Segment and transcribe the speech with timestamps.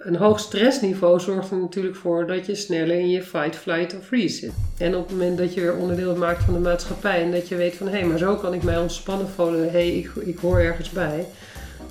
[0.00, 4.06] Een hoog stressniveau zorgt er natuurlijk voor dat je sneller in je fight, flight of
[4.06, 4.52] freeze zit.
[4.78, 7.56] En op het moment dat je weer onderdeel maakt van de maatschappij en dat je
[7.56, 10.38] weet van hé, hey, maar zo kan ik mij ontspannen voelen, hé, hey, ik, ik
[10.38, 11.26] hoor ergens bij,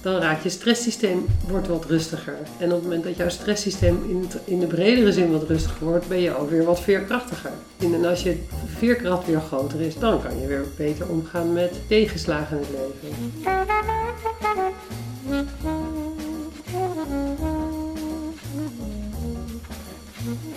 [0.02, 2.38] dan raakt je stresssysteem wordt wat rustiger.
[2.58, 6.08] En op het moment dat jouw stresssysteem in, in de bredere zin wat rustiger wordt,
[6.08, 7.52] ben je ook weer wat veerkrachtiger.
[7.80, 8.38] En als je
[8.78, 13.32] veerkracht weer groter is, dan kan je weer beter omgaan met tegenslagen in het leven.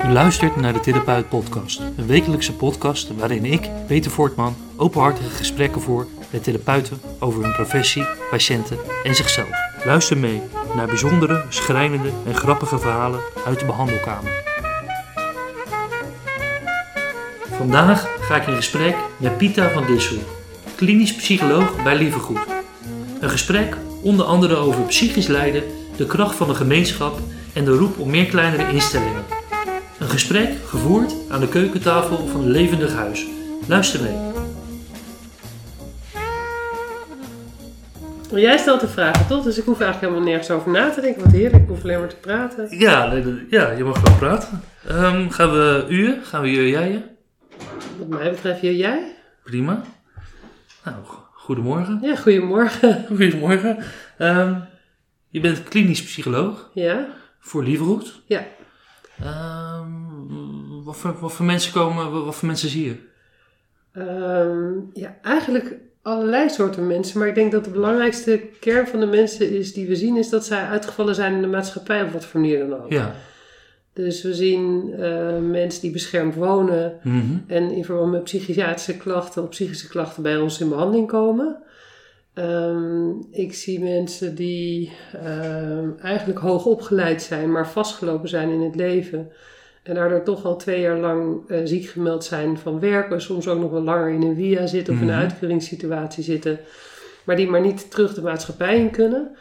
[0.05, 5.81] U luistert naar de Therapeut Podcast, een wekelijkse podcast waarin ik, Peter Voortman, openhartige gesprekken
[5.81, 9.51] voer met therapeuten over hun professie, patiënten en zichzelf.
[9.85, 10.43] Luister mee
[10.75, 14.43] naar bijzondere, schrijnende en grappige verhalen uit de behandelkamer.
[17.57, 20.19] Vandaag ga ik in gesprek met Pita van Dissel,
[20.75, 22.41] klinisch psycholoog bij Lievegoed.
[23.21, 25.63] Een gesprek onder andere over psychisch lijden,
[25.97, 27.19] de kracht van de gemeenschap
[27.53, 29.25] en de roep om meer kleinere instellingen.
[30.03, 33.27] Een gesprek gevoerd aan de keukentafel van een levendig huis.
[33.69, 34.17] Luister mee.
[38.41, 39.45] Jij stelt de vragen, toch?
[39.45, 41.23] Dus ik hoef eigenlijk helemaal nergens over na te denken.
[41.23, 42.79] Wat heerlijk, ik hoef alleen maar te praten.
[42.79, 43.13] Ja,
[43.49, 44.61] ja je mag wel praten.
[44.91, 47.17] Um, gaan we u, gaan we je, jij?
[47.99, 49.15] Wat mij betreft je, jij.
[49.45, 49.83] Prima.
[50.85, 50.97] Nou,
[51.33, 51.99] goedemorgen.
[52.03, 53.05] Ja, goedemorgen.
[53.17, 53.79] Goedemorgen.
[54.19, 54.65] Um,
[55.29, 56.71] je bent klinisch psycholoog.
[56.75, 57.07] Ja.
[57.41, 58.23] Voor Lieverhoed.
[58.27, 58.45] Ja.
[59.25, 62.97] Um, wat, voor, wat voor mensen komen, wat voor mensen zie je?
[64.01, 67.19] Um, ja, eigenlijk allerlei soorten mensen.
[67.19, 70.29] Maar ik denk dat de belangrijkste kern van de mensen is die we zien, is
[70.29, 72.91] dat zij uitgevallen zijn in de maatschappij op wat voor manier dan ook.
[72.91, 73.15] Ja.
[73.93, 79.43] Dus we zien uh, mensen die beschermd wonen Mm en in verband met psychiatrische klachten
[79.43, 81.57] of psychische klachten bij ons in behandeling komen.
[82.35, 84.93] Um, ik zie mensen die
[85.27, 89.31] um, eigenlijk hoog opgeleid zijn, maar vastgelopen zijn in het leven.
[89.83, 93.21] En daardoor toch al twee jaar lang uh, ziek gemeld zijn van werken.
[93.21, 95.23] Soms ook nog wel langer in een via zitten of in een Mhm.
[95.23, 96.59] uitkeringssituatie zitten.
[97.25, 99.37] Maar die maar niet terug de maatschappij in kunnen.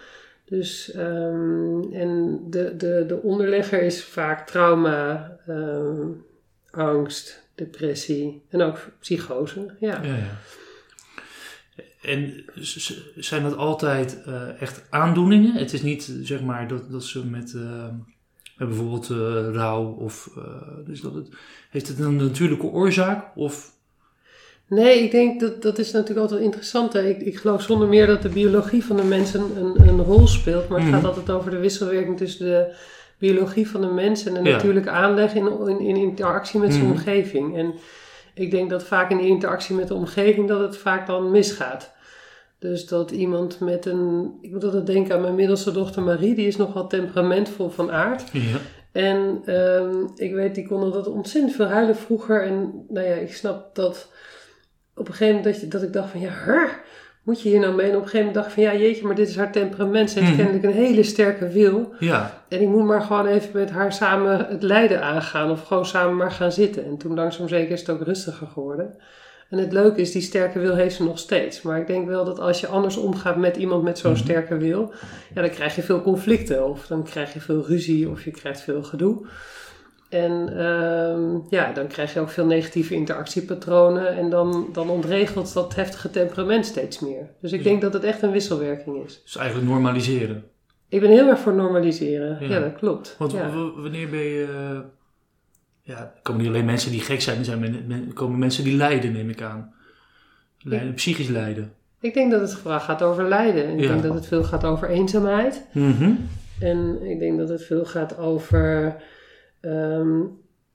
[0.46, 6.24] Dus, um, en de, de, de onderlegger is vaak trauma, um,
[6.72, 9.66] angst, depressie en ook psychose.
[9.80, 10.00] Ja.
[10.04, 10.38] Ja, ja.
[12.02, 12.44] En
[13.16, 15.54] zijn dat altijd uh, echt aandoeningen?
[15.56, 17.64] Het is niet zeg maar dat, dat ze met, uh,
[18.58, 19.18] met bijvoorbeeld uh,
[19.54, 20.30] rouw of
[20.86, 21.28] dus dat het,
[21.70, 23.80] heeft het een natuurlijke oorzaak of
[24.68, 26.94] Nee, ik denk dat dat is natuurlijk altijd interessant.
[26.94, 27.08] Hè?
[27.08, 30.68] Ik, ik geloof zonder meer dat de biologie van de mensen een, een rol speelt.
[30.70, 30.98] Maar het Mhm.
[30.98, 32.76] gaat altijd over de wisselwerking tussen de
[33.18, 34.56] biologie van de mens en de Ja.
[34.56, 36.92] natuurlijke aanleg in, in, in interactie met zijn Mhm.
[36.94, 37.58] omgeving.
[37.58, 37.74] En
[38.34, 41.92] ik denk dat vaak in de interactie met de omgeving dat het vaak dan misgaat.
[42.60, 44.34] Dus dat iemand met een.
[44.42, 48.24] Ik moet altijd denken aan mijn middelste dochter Marie, die is nogal temperamentvol van aard.
[48.32, 48.58] ja.
[48.92, 52.44] En ehm, ik weet, die kon altijd ontzettend veel huilen vroeger.
[52.44, 54.12] En nou ja, ik snap dat
[54.96, 56.30] op een gegeven moment dat, je, dat ik dacht van ja,
[57.24, 57.90] moet je hier nou mee?
[57.90, 60.12] En op een gegeven moment dacht ik van ja, jeetje, maar dit is haar temperament.
[60.12, 60.38] Ze heeft Mhm.
[60.42, 61.94] kennelijk een hele sterke wil.
[62.00, 65.52] ja, En ik moet maar gewoon even met haar samen het lijden aangaan.
[65.52, 66.86] Of gewoon samen maar gaan zitten.
[66.86, 68.96] En toen langzaam zeker is het ook rustiger geworden.
[69.50, 71.62] En het leuke is, die sterke wil heeft ze nog steeds.
[71.62, 74.22] Maar ik denk wel dat als je anders omgaat met iemand met zo'n Mhm.
[74.22, 74.92] sterke wil,
[75.34, 76.68] ja, dan krijg je veel conflicten.
[76.70, 79.26] Of dan krijg je veel ruzie of je krijgt veel gedoe.
[80.12, 84.08] En ehm, ja, dan krijg je ook veel negatieve interactiepatronen.
[84.18, 87.30] En dan, dan ontregelt dat heftige temperament steeds meer.
[87.42, 87.64] Dus ik Ja.
[87.70, 89.22] denk dat het echt een wisselwerking is.
[89.24, 90.44] dus eigenlijk normaliseren.
[90.90, 92.38] Ik ben heel erg voor normaliseren.
[92.40, 92.60] Ja, Ja.
[92.60, 93.16] dat klopt.
[93.18, 93.50] Want ja.
[93.76, 94.80] wanneer ben je uh,
[95.82, 98.76] ja, komen niet alleen mensen die gek zijn, er zijn men, men, komen mensen die
[98.78, 99.74] lijden, neem ik aan.
[100.60, 101.74] Lijden, psychisch lijden.
[102.00, 103.70] Ik denk dat het vooral gaat over lijden.
[103.80, 105.66] Ik denk dat het veel gaat over eenzaamheid.
[105.74, 106.12] Mhm.
[106.60, 108.96] En ik denk dat het veel gaat over.
[109.62, 110.20] Ehm,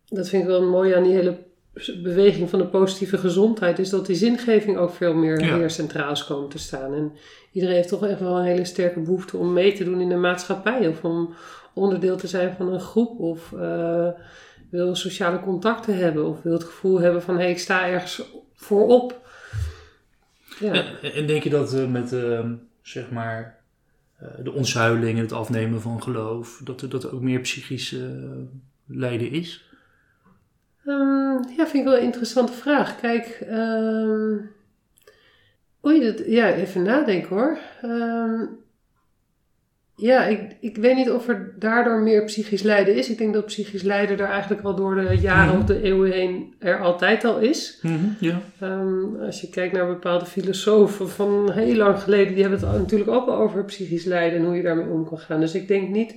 [0.08, 1.44] dat vind ik wel mooi aan die hele
[2.02, 3.78] beweging van de positieve gezondheid.
[3.78, 5.58] Is dat die zingeving ook veel meer Ja.
[5.58, 6.94] weer centraal is komen te staan.
[6.94, 7.12] En
[7.52, 10.16] iedereen heeft toch echt wel een hele sterke behoefte om mee te doen in de
[10.16, 10.88] maatschappij.
[10.88, 11.34] Of om
[11.74, 13.20] onderdeel te zijn van een groep.
[13.20, 14.09] Of eh,
[14.71, 16.27] wil sociale contacten hebben.
[16.27, 18.22] Of wil het gevoel hebben van hé, hey, ik sta ergens
[18.54, 19.21] voorop.
[20.60, 20.72] Ja.
[20.72, 22.41] En, en denk je dat uh, met uh,
[22.83, 23.59] zeg maar
[24.22, 27.97] uh, de ontzuiling en het afnemen van geloof, dat er, dat er ook meer psychisch
[28.86, 29.71] lijden is?
[30.86, 33.00] Um, ja, vind ik wel een interessante vraag.
[33.00, 34.50] Kijk, um,
[35.86, 37.59] oei, dat, ja, even nadenken hoor.
[37.84, 38.48] Um,
[39.97, 43.10] ja, ik, ik weet niet of er daardoor meer psychisch lijden is.
[43.10, 45.60] Ik denk dat psychisch lijden er eigenlijk al door de jaren Mhm.
[45.60, 47.83] of de eeuwen heen er altijd al is.
[48.21, 48.41] Ja.
[48.62, 53.10] Um, als je kijkt naar bepaalde filosofen van heel lang geleden, die hebben het natuurlijk
[53.10, 55.41] ook al over psychisch lijden en hoe je daarmee om kan gaan.
[55.41, 56.15] Dus ik denk niet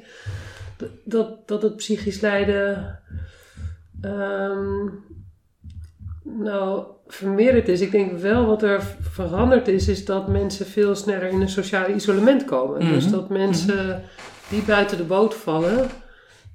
[1.03, 2.99] dat, dat het psychisch lijden
[4.01, 4.87] ehm,
[6.23, 7.81] nou vermeerderd is.
[7.81, 11.93] Ik denk wel wat er veranderd is, is dat mensen veel sneller in een sociale
[11.93, 12.83] isolement komen.
[12.83, 12.93] Mhm.
[12.93, 14.03] Dus dat mensen
[14.49, 15.87] die buiten de boot vallen,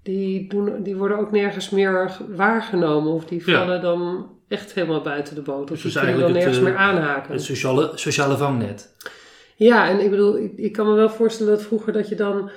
[0.03, 3.13] die, doen, die worden ook nergens meer waargenomen.
[3.13, 3.59] Of die Ja.
[3.59, 5.71] vallen dan echt helemaal buiten de boot.
[5.71, 7.33] Of Dus die dus kunnen dan nergens het, meer eh, aanhaken.
[7.33, 8.95] Het sociale, sociale vangnet.
[9.57, 12.51] Ja, en ik bedoel, ik, ik kan me wel voorstellen dat vroeger dat je dan,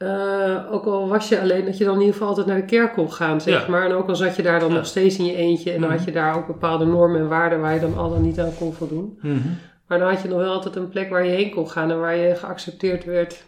[0.00, 2.64] eh, ook al was je alleen, dat je dan in ieder geval altijd naar de
[2.64, 3.70] kerk kon gaan, zeg Ja.
[3.70, 3.84] maar.
[3.86, 4.74] En ook al zat je daar dan Ja.
[4.74, 5.98] nog steeds in je eentje en dan Mhm.
[5.98, 8.54] had je daar ook bepaalde normen en waarden waar je dan al dan niet aan
[8.58, 9.18] kon voldoen.
[9.22, 9.38] Mhm.
[9.86, 12.00] Maar dan had je nog wel altijd een plek waar je heen kon gaan en
[12.00, 13.44] waar je geaccepteerd werd,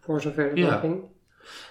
[0.00, 0.70] voor zover Ja.
[0.70, 1.00] nog ging.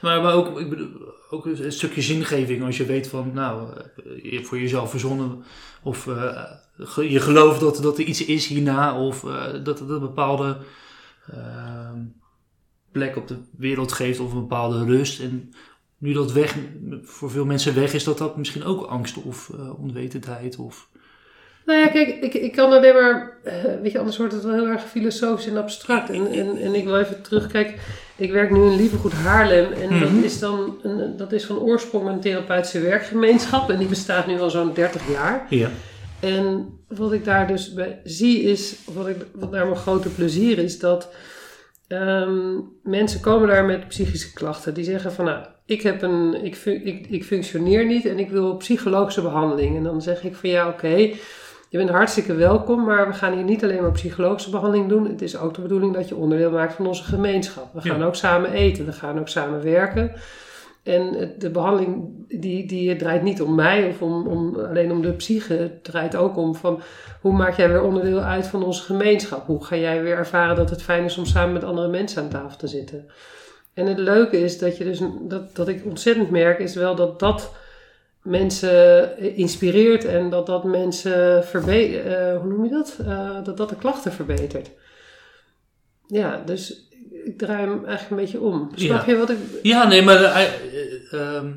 [0.02, 0.90] Maar, maar ook, ik bedoel,
[1.30, 5.44] ook een stukje zingeving als je weet van, nou, eh, je hebt voor jezelf verzonnen
[5.84, 6.44] of eh,
[7.12, 9.26] je gelooft dat, dat er iets is hierna of
[9.64, 10.58] dat een bepaalde
[11.32, 12.00] ehm,
[12.92, 15.20] plek op de wereld geeft of een bepaalde rust.
[15.20, 15.54] En
[15.98, 16.56] nu dat weg,
[17.04, 20.90] voor veel mensen weg is, dat dat misschien ook angst of eh, onwetendheid of...
[21.66, 24.54] Nou ja, kijk, ik, ik kan alleen maar, eh, weet je, anders wordt het wel
[24.54, 26.10] heel erg filosofisch en abstract.
[26.10, 27.76] En, en, en ik wil even terugkijken.
[28.16, 30.00] Ik werk nu in Lievegoed Haarlem en Mhm.
[30.00, 34.40] dat is dan, een, dat is van oorsprong een therapeutische werkgemeenschap en die bestaat nu
[34.40, 35.46] al zo'n 30 jaar.
[35.50, 35.70] Ja.
[36.20, 40.58] En wat ik daar dus bij zie is, wat, ik, wat daar mijn grote plezier
[40.58, 41.10] is, dat
[41.92, 44.74] ehm, mensen komen daar met psychische klachten.
[44.74, 48.58] Die zeggen van, nou, ik, heb een, ik, ik, ik functioneer niet en ik wil
[48.58, 49.78] psychologische behandeling.
[49.78, 50.96] En dan zeg ik van, ja, oké,
[51.70, 55.08] je bent hartstikke welkom, maar we gaan hier niet alleen maar psychologische behandeling doen.
[55.08, 57.74] Het is ook de bedoeling dat je onderdeel maakt van onze gemeenschap.
[57.74, 58.06] We gaan Ja.
[58.06, 60.12] ook samen eten, we gaan ook samen werken.
[60.84, 65.14] En de behandeling die, die draait niet om mij of om, om, alleen om de
[65.14, 65.54] psyche.
[65.54, 66.82] Het draait ook om van
[67.22, 69.46] hoe maak jij weer onderdeel uit van onze gemeenschap?
[69.46, 72.30] Hoe ga jij weer ervaren dat het fijn is om samen met andere mensen aan
[72.30, 73.06] tafel te zitten?
[73.74, 77.20] En het leuke is dat, je dus, dat, dat ik ontzettend merk, is wel dat
[77.20, 77.54] dat
[78.22, 82.40] mensen inspireert en dat dat mensen verbetert.
[82.42, 82.98] hoe noem je dat?
[83.06, 84.72] Eh, dat dat de klachten verbetert.
[86.08, 86.90] Ja, dus
[87.26, 88.72] ik draai hem eigenlijk een beetje om.
[88.76, 89.12] Snap Ja.
[89.14, 89.38] je wat ik.
[89.64, 91.52] Ja, nee, maar eh, eh, ehm,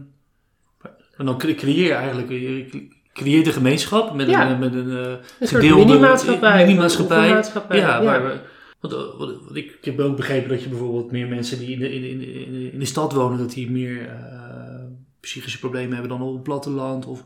[1.16, 4.50] dan cre- creëer je eigenlijk je creëert een gemeenschap met Ja.
[4.50, 6.64] een, met een eh, Een gedeelde mini-maatschappij.
[6.66, 7.18] mini-maatschappij.
[7.18, 8.02] Oefenmaatschappij, Ja, ja.
[8.04, 8.38] waar we,
[8.80, 11.70] want, eh, wat, wat ik, ik heb ook begrepen dat je bijvoorbeeld meer mensen die
[11.70, 14.08] in de, in, de- in, de- in, de- in de stad wonen, dat die meer
[14.08, 14.84] eh,
[15.20, 17.06] psychische problemen hebben dan op het platteland.
[17.06, 17.24] Of,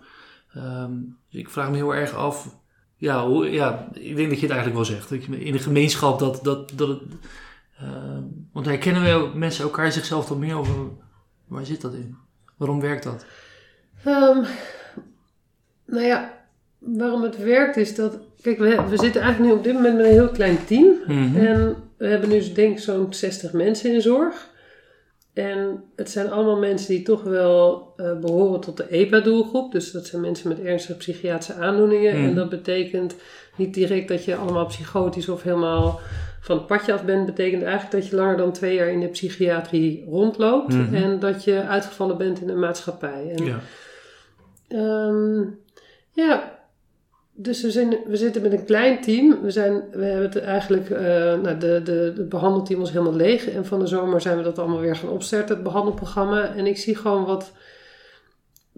[0.54, 0.92] ehm,
[1.30, 2.56] dus ik vraag me heel erg af.
[2.96, 5.08] Ja, hoe, ja, ik denk dat je het eigenlijk wel zegt.
[5.10, 7.00] Dat je in de gemeenschap dat, dat, dat het.
[7.78, 8.22] Ehm,
[8.52, 10.74] want herkennen we mensen elkaar zichzelf dan meer over.
[11.46, 12.16] Waar zit dat in?
[12.56, 13.24] Waarom werkt dat?
[14.04, 14.44] Ehm,
[15.84, 16.38] nou ja,
[16.78, 18.18] waarom het werkt is dat.
[18.40, 20.94] Kijk, we, we zitten eigenlijk nu op dit moment met een heel klein team.
[21.06, 21.36] Mhm.
[21.36, 24.48] En we hebben nu denk ik zo'n 60 mensen in zorg.
[25.32, 29.72] En het zijn allemaal mensen die toch wel eh, behoren tot de EPA-doelgroep.
[29.72, 32.16] Dus dat zijn mensen met ernstige psychiatrische aandoeningen.
[32.16, 32.28] Mhm.
[32.28, 33.14] En dat betekent
[33.56, 36.00] niet direct dat je allemaal psychotisch of helemaal
[36.40, 37.26] van het padje af bent.
[37.26, 40.74] betekent eigenlijk dat je langer dan twee jaar in de psychiatrie rondloopt.
[40.74, 40.94] Mhm.
[40.94, 43.34] En dat je uitgevallen bent in de maatschappij.
[43.36, 43.60] En Ja.
[44.68, 45.44] Ehm,
[46.10, 46.58] ja,
[47.40, 49.42] dus we, zijn, we zitten met een klein team.
[49.42, 51.02] We, zijn, we hebben het eigenlijk, eh
[51.40, 53.48] nou, de, de, het behandelteam was helemaal leeg.
[53.48, 56.54] En van de zomer zijn we dat allemaal weer gaan opstarten, het behandelprogramma.
[56.54, 57.52] En ik zie gewoon wat,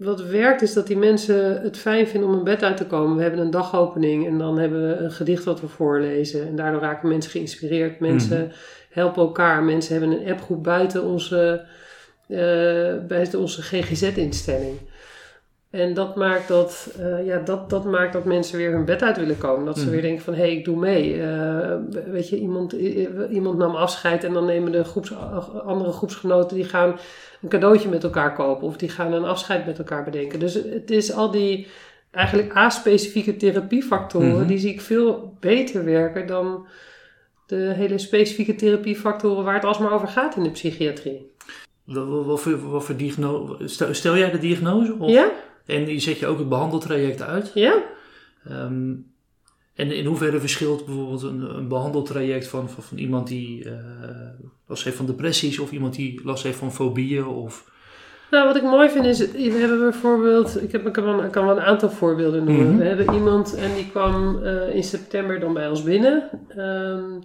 [0.03, 3.15] wat werkt, is dat die mensen het fijn vinden om een bed uit te komen.
[3.15, 6.47] We hebben een dagopening en dan hebben we een gedicht wat we voorlezen.
[6.47, 7.99] En daardoor raken mensen geïnspireerd.
[7.99, 8.51] Mensen
[8.89, 9.63] helpen elkaar.
[9.63, 11.65] Mensen hebben een appgroep buiten onze,
[12.27, 14.77] eh, buiten onze GGZ-instelling.
[15.71, 19.17] En dat maakt dat, eh, ja, dat, dat maakt dat mensen weer hun bed uit
[19.17, 19.65] willen komen.
[19.65, 19.91] Dat ze Mhm.
[19.91, 21.21] weer denken van, hé, hey, ik doe mee.
[21.21, 21.75] Eh,
[22.05, 22.71] weet je, iemand,
[23.31, 25.13] iemand nam afscheid en dan nemen de groeps,
[25.65, 26.55] andere groepsgenoten...
[26.55, 26.95] die gaan
[27.41, 28.67] een cadeautje met elkaar kopen.
[28.67, 30.39] Of die gaan een afscheid met elkaar bedenken.
[30.39, 31.67] Dus het is al die
[32.11, 34.27] eigenlijk a-specifieke therapiefactoren...
[34.37, 34.47] Mhm.
[34.47, 36.65] die zie ik veel beter werken dan
[37.45, 39.43] de hele specifieke therapiefactoren...
[39.43, 41.31] waar het alsmaar over gaat in de psychiatrie.
[41.83, 43.67] Wat, wat, wat voor, wat voor diagnose?
[43.67, 44.95] Stel, stel jij de diagnose?
[44.99, 45.31] Of, Ja?
[45.65, 47.51] En die zet je ook het behandeltraject uit?
[47.53, 47.83] Ja?
[48.47, 48.93] Ehm,
[49.75, 53.73] en in hoeverre verschilt bijvoorbeeld een, een behandeltraject van, van, van iemand die eh,
[54.67, 57.25] last heeft van depressies of iemand die last heeft van fobieën?
[57.25, 57.71] Of,
[58.31, 61.31] Nou, wat ik mooi vind is, we hebben bijvoorbeeld, ik, heb, ik, kan, wel, ik
[61.31, 62.67] kan wel een aantal voorbeelden noemen.
[62.67, 62.77] Mhm.
[62.77, 66.29] We hebben iemand en die kwam eh, in september dan bij ons binnen.
[66.47, 67.19] Ehm,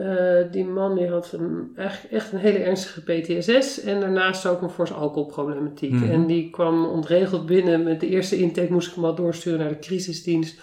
[0.00, 4.62] eh, die man die had een, echt, echt een hele ernstige PTSS en daarnaast ook
[4.62, 5.92] een forse alcoholproblematiek.
[5.92, 6.10] Mhm.
[6.10, 7.82] En die kwam ontregeld binnen.
[7.82, 10.60] Met de eerste intake moest ik hem al doorsturen naar de crisisdienst.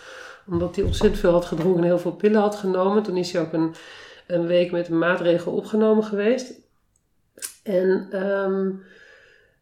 [0.47, 3.03] Omdat hij ontzettend veel had gedronken en heel veel pillen had genomen.
[3.03, 3.75] Toen is hij ook een,
[4.27, 6.53] een week met een maatregel opgenomen geweest.
[7.63, 8.69] En ehm,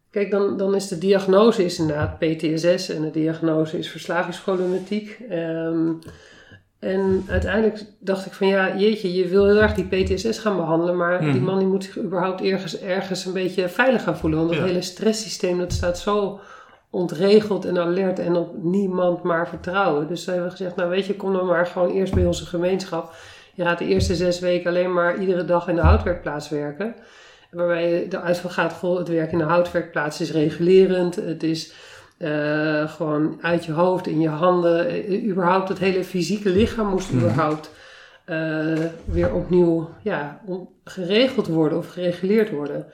[0.10, 5.20] kijk, dan, dan is de diagnose is inderdaad PTSS en de diagnose is verslavingsproblematiek.
[5.30, 5.92] Ehm,
[6.86, 10.98] en uiteindelijk dacht ik van ja, jeetje, je wil heel erg die PTSS gaan behandelen,
[10.98, 11.44] maar die Mhm.
[11.44, 14.40] man die moet zich überhaupt ergens, ergens een beetje veilig gaan voelen.
[14.40, 14.66] Want dat Ja.
[14.66, 16.40] hele stresssysteem dat staat zo
[16.90, 20.08] ontregeld en alert en op niemand maar vertrouwen.
[20.08, 23.14] Dus we hebben gezegd, nou weet je, kom dan maar gewoon eerst bij onze gemeenschap.
[23.54, 26.96] Je gaat de eerste zes weken alleen maar iedere dag in de houtwerkplaats werken.
[27.52, 31.16] Waarbij je eruit van gaat, goh, het werk in de houtwerkplaats is regulerend.
[31.16, 31.74] Het is
[32.18, 34.88] eh, gewoon uit je hoofd, in je handen.
[34.88, 37.20] Eh, überhaupt het hele fysieke lichaam moest Mhm.
[37.24, 37.72] überhaupt
[38.26, 38.74] eh,
[39.06, 42.86] weer opnieuw ja, om- geregeld worden of gereguleerd worden.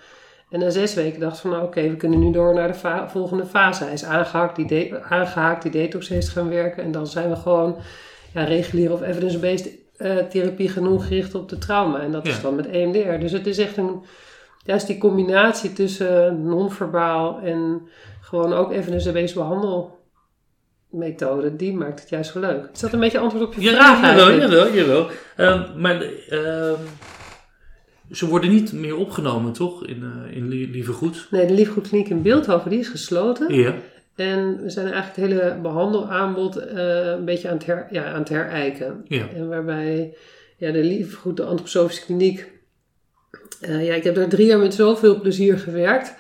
[0.50, 3.04] En na zes weken dacht ik van, nou oké, we kunnen nu door naar de
[3.08, 3.84] volgende fase.
[3.84, 6.84] Hij is aangehaakt, die, de- aangehaakt, die detox heeft gaan werken.
[6.84, 7.76] En dan zijn we gewoon
[8.34, 9.70] ja, reguliere of evidence-based
[10.30, 12.00] therapie genoeg gericht op de trauma.
[12.00, 12.32] En dat Ja.
[12.32, 13.20] is dan met EMDR.
[13.20, 14.02] Dus het is echt een,
[14.66, 17.82] juist die combinatie tussen non-verbaal en
[18.22, 22.70] gewoon ook evidence-based behandelmethode, die maakt het juist zo leuk.
[22.74, 25.08] Is dat een beetje antwoord op je Ja, vraag jawel, jawel, jawel.
[25.38, 26.80] Ehm, maar ehm,
[28.12, 29.86] ze worden niet meer opgenomen, toch?
[29.86, 31.28] In, eh in Lie- Lieve Goed.
[31.32, 33.54] Nee, de Liefgoedkliniek in Beeldhoven, die is gesloten.
[33.54, 33.74] Ja.
[34.16, 38.20] En we zijn eigenlijk het hele behandelaanbod eh, een beetje aan het, her, ja, aan
[38.20, 39.06] het herijken.
[39.08, 39.28] Ja.
[39.36, 40.14] En waarbij
[40.58, 42.60] ja, de Liefgoed, de antroposofische kliniek...
[43.60, 46.14] eh, ja, ik heb daar drie jaar met zoveel plezier gewerkt.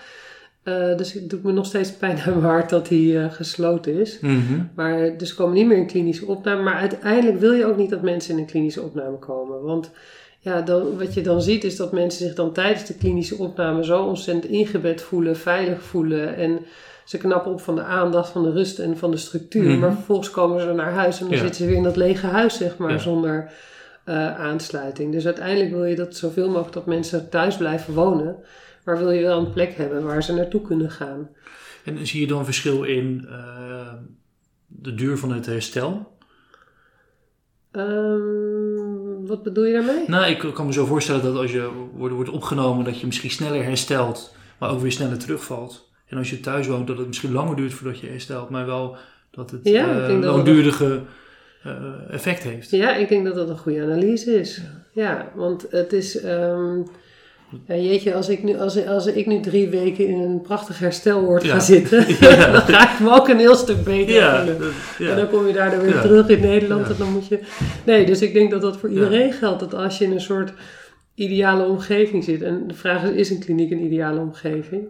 [0.64, 4.00] Eh, dus het doet me nog steeds pijn aan mijn hart dat die eh, gesloten
[4.00, 4.20] is.
[4.20, 4.62] Mhm.
[4.76, 6.62] Maar dus komen niet meer in klinische opname.
[6.64, 9.62] Maar uiteindelijk wil je ook niet dat mensen in een klinische opname komen.
[9.62, 9.92] Want
[10.40, 13.84] ja, dan, wat je dan ziet is dat mensen zich dan tijdens de klinische opname
[13.84, 16.36] zo ontzettend ingebed voelen, veilig voelen.
[16.36, 16.60] En
[17.06, 19.70] ze knappen op van de aandacht, van de rust en van de structuur.
[19.70, 19.80] Mhm.
[19.80, 21.42] Maar vervolgens komen ze naar huis en dan Ja.
[21.42, 22.98] zitten ze weer in dat lege huis, zeg maar, Ja.
[22.98, 23.52] zonder
[24.04, 25.12] eh, aansluiting.
[25.12, 28.36] Dus uiteindelijk wil je dat zoveel mogelijk dat mensen thuis blijven wonen.
[28.84, 31.30] Maar wil je wel een plek hebben waar ze naartoe kunnen gaan.
[31.86, 33.94] En zie je dan verschil in eh,
[34.68, 36.18] de duur van het herstel?
[37.72, 40.04] Ehm, wat bedoel je daarmee?
[40.08, 43.32] Nou, ik kan me zo voorstellen dat als je wordt, wordt opgenomen, dat je misschien
[43.32, 45.90] sneller herstelt, maar ook weer sneller terugvalt.
[46.08, 48.98] En als je thuis woont, dat het misschien langer duurt voordat je herstelt, maar wel
[49.32, 50.46] dat het Ja, eh, dat
[51.64, 51.74] eh,
[52.10, 52.70] effect heeft.
[52.70, 54.62] Ja, ik denk dat dat een goede analyse is.
[54.94, 56.14] Ja, want het is.
[57.68, 61.44] ja, jeetje, als ik, nu, als, als ik nu drie weken in een prachtig herstelwoord
[61.44, 61.54] Ja.
[61.54, 62.52] ga zitten, Ja.
[62.52, 64.74] dan ga ik me ook een heel stuk beter Ja, voelen.
[65.12, 67.40] En dan kom je daardoor weer terug in Nederland en dan moet je...
[67.86, 69.60] Nee, dus ik denk dat dat voor iedereen geldt.
[69.60, 70.54] Dat als je in een soort
[71.16, 72.42] ideale omgeving zit.
[72.42, 74.88] En de vraag is, is een kliniek een ideale omgeving?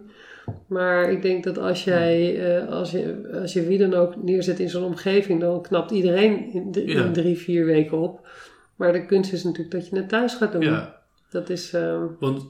[0.66, 4.60] Maar ik denk dat als jij, eh, als je, als je wie dan ook neerzet
[4.60, 7.04] in zo'n omgeving, dan knapt iedereen in, d- Ja.
[7.04, 8.28] in drie, vier weken op.
[8.76, 10.62] Maar de kunst is natuurlijk dat je het thuis gaat doen.
[10.62, 12.44] ja, Dat is, ehm, want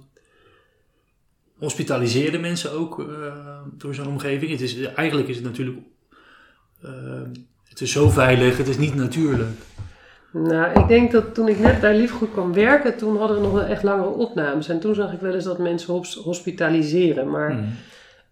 [1.58, 3.06] hospitaliseren mensen ook eh,
[3.78, 4.50] door zo'n omgeving?
[4.50, 5.76] Het is, eigenlijk is het natuurlijk,
[6.82, 6.90] eh,
[7.68, 9.48] het is zo veilig, het is niet natuurlijk.
[10.32, 13.52] Nou, ik denk dat toen ik net bij Liefgoed kwam werken, toen hadden we nog
[13.52, 14.68] wel echt langere opnames.
[14.68, 17.30] En toen zag ik wel eens dat mensen hos- hospitaliseren.
[17.30, 17.64] Maar Mhm.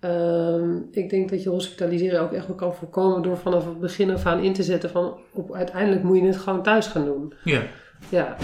[0.01, 4.11] Ehm, ik denk dat je hospitaliseren ook echt wel kan voorkomen door vanaf het begin
[4.11, 7.35] af aan in te zetten van op, uiteindelijk moet je het gewoon thuis gaan doen.
[7.45, 7.63] Ja,
[8.09, 8.37] Ja,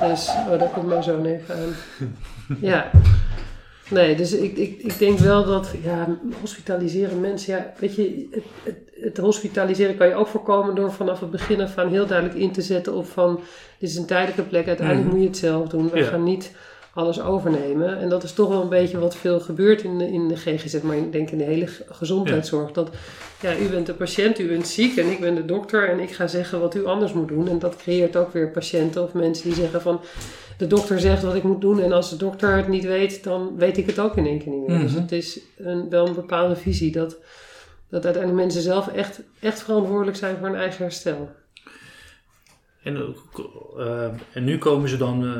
[0.00, 1.74] dus, oh, daar komt mijn zoon even aan.
[2.60, 2.90] Ja.
[3.90, 6.06] Nee, dus ik, ik, ik denk wel dat, ja,
[6.40, 11.20] hospitaliseren mensen, ja, weet je, het, het, het hospitaliseren kan je ook voorkomen door vanaf
[11.20, 13.40] het begin af aan heel duidelijk in te zetten op van,
[13.78, 15.14] dit is een tijdelijke plek, uiteindelijk Mhm.
[15.16, 15.90] moet je het zelf doen.
[15.90, 16.04] We Ja.
[16.04, 16.52] gaan niet
[16.94, 17.98] alles overnemen.
[17.98, 20.80] En dat is toch wel een beetje wat veel gebeurt in de, in de GGZ,
[20.80, 22.72] maar ik denk in de hele ge- gezondheidszorg.
[22.72, 22.90] Dat,
[23.40, 26.10] ja, u bent de patiënt, u bent ziek en ik ben de dokter en ik
[26.12, 27.48] ga zeggen wat u anders moet doen.
[27.48, 30.00] En dat creëert ook weer patiënten of mensen die zeggen van,
[30.58, 33.52] de dokter zegt wat ik moet doen en als de dokter het niet weet, dan
[33.56, 34.78] weet ik het ook in één keer niet meer.
[34.78, 35.00] Dus Mhm.
[35.00, 37.16] het is een, wel een bepaalde visie dat,
[37.88, 41.28] dat uiteindelijk mensen zelf echt, echt verantwoordelijk zijn voor hun eigen herstel.
[42.82, 42.96] En,
[43.78, 45.30] eh, en nu komen ze dan eh,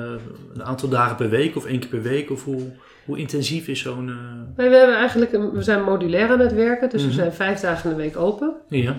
[0.55, 2.31] een aantal dagen per week of één keer per week?
[2.31, 2.61] Of hoe,
[3.05, 4.09] hoe intensief is zo'n...
[4.09, 4.15] eh,
[4.57, 7.11] Nee, we, hebben eigenlijk een, we zijn modulair aan het werken, dus Mhm.
[7.11, 8.53] we zijn vijf dagen in de week open.
[8.69, 8.97] ja,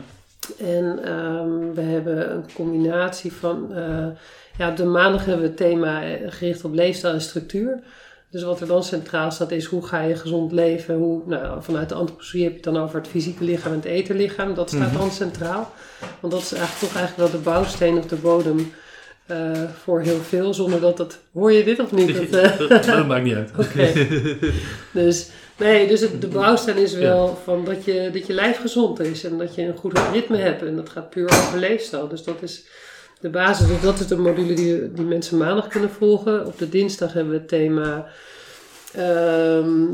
[0.59, 3.73] En ehm, we hebben een combinatie van.
[3.73, 4.07] eh,
[4.57, 7.79] ja, op de maandag hebben we het thema eh, gericht op leefstijl en structuur.
[8.33, 10.95] Dus wat er dan centraal staat is hoe ga je gezond leven.
[10.95, 13.87] Hoe, nou, vanuit de antroposofie heb je het dan over het fysieke lichaam en het
[13.87, 14.53] etenlichaam.
[14.53, 14.97] Dat staat Mhm.
[14.97, 15.73] dan centraal.
[16.19, 18.71] Want dat is eigenlijk toch eigenlijk wel de bouwsteen of de bodem
[19.25, 19.51] eh,
[19.83, 20.53] voor heel veel.
[20.53, 21.19] Zonder dat het...
[21.33, 22.31] Hoor je dit of niet?
[22.31, 23.51] Dat, dat, dat maakt niet uit.
[23.67, 23.91] Oké.
[24.91, 28.99] Dus, nee, dus het, de bouwsteen is wel van dat je, dat je lijf gezond
[28.99, 30.61] is en dat je een goed ritme hebt.
[30.61, 32.07] En dat gaat puur over leefstijl.
[32.07, 32.63] Dus dat is
[33.23, 33.67] de basis.
[33.67, 36.45] Dus dat is de module die, die mensen maandag kunnen volgen.
[36.45, 38.07] Op de dinsdag hebben we het thema
[38.93, 39.87] Ehm,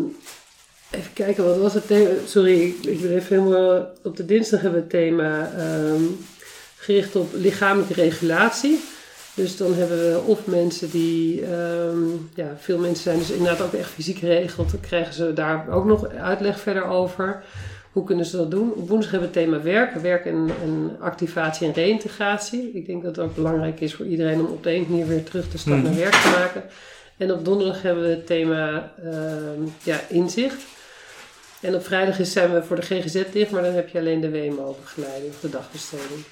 [0.89, 2.09] even kijken, wat was het thema?
[2.25, 3.91] Sorry, ik, ik ben even helemaal...
[4.03, 6.03] Op de dinsdag hebben we het thema ehm,
[6.75, 8.79] gericht op lichamelijke regulatie.
[9.33, 13.73] Dus dan hebben we of mensen die, ehm, ja, veel mensen zijn dus inderdaad ook
[13.73, 14.71] echt fysiek geregeld.
[14.71, 17.43] Dan krijgen ze daar ook nog uitleg verder over.
[17.99, 18.73] Hoe kunnen ze dat doen?
[18.73, 19.93] Op woensdag hebben we het thema werk.
[19.93, 22.71] Werk en, en activatie en reïntegratie.
[22.73, 25.23] Ik denk dat het ook belangrijk is voor iedereen om op de een manier weer
[25.23, 25.83] terug de stap Mhm.
[25.83, 26.63] naar werk te maken.
[27.17, 30.61] En op donderdag hebben we het thema ehm, ja, inzicht.
[31.61, 34.21] En op vrijdag is, zijn we voor de GGZ dicht, maar dan heb je alleen
[34.21, 36.23] de WMO-begeleiding of de dagbesteding.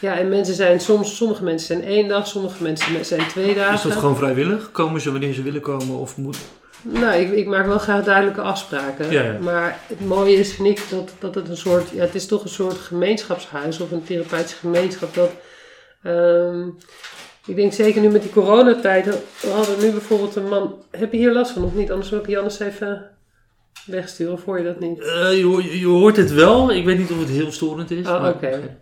[0.00, 3.74] Ja, en mensen zijn soms, sommige mensen zijn één dag, sommige mensen zijn twee dagen.
[3.74, 4.70] Is dat gewoon vrijwillig?
[4.72, 5.96] Komen ze wanneer ze willen komen?
[5.98, 6.38] Of moet...
[6.82, 9.10] Nou, ik, ik maak wel graag duidelijke afspraken.
[9.10, 9.38] Ja, ja.
[9.40, 11.90] Maar het mooie is, vind ik, dat, dat het een soort...
[11.90, 15.14] Ja, het is toch een soort gemeenschapshuis of een therapeutische gemeenschap.
[15.14, 15.30] Dat,
[16.02, 16.68] ehm,
[17.46, 19.04] ik denk zeker nu met die coronatijd.
[19.40, 20.84] We hadden nu bijvoorbeeld een man...
[20.90, 21.90] Heb je hier last van of niet?
[21.90, 23.10] Anders wil ik Jannes even
[23.86, 24.32] wegsturen.
[24.32, 24.98] Of hoor je dat niet?
[24.98, 26.72] Eh, je, je hoort het wel.
[26.72, 28.08] Ik weet niet of het heel storend is.
[28.08, 28.76] Oh, oké.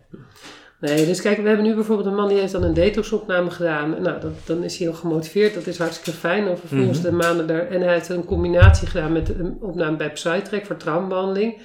[0.91, 3.91] Nee, dus kijk, we hebben nu bijvoorbeeld een man die heeft dan een detoxopname gedaan.
[4.03, 5.55] Nou, dat, dan is hij heel gemotiveerd.
[5.55, 6.45] Dat is hartstikke fijn.
[6.45, 7.07] Dan vervolgens Mhm.
[7.07, 7.69] de maanden daar.
[7.69, 11.57] En hij heeft een combinatie gedaan met een opname bij Psytrek voor traumabehandeling.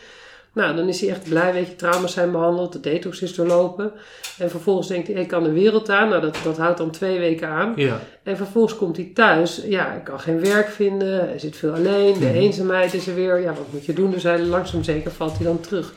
[0.53, 3.91] Nou, dan is hij echt blij, weet je, trauma's zijn behandeld, de detox is doorlopen.
[4.37, 6.09] En vervolgens denkt hij, ik kan de wereld aan.
[6.09, 7.73] Nou, dat, dat houdt dan twee weken aan.
[7.75, 7.99] Ja.
[8.23, 9.61] En vervolgens komt hij thuis.
[9.65, 11.19] Ja, ik kan geen werk vinden.
[11.27, 12.13] Hij zit veel alleen.
[12.13, 12.35] De Mhm.
[12.35, 13.39] eenzaamheid is er weer.
[13.41, 14.11] Ja, wat moet je doen?
[14.11, 15.93] Dus hij langzaam zeker valt hij dan terug.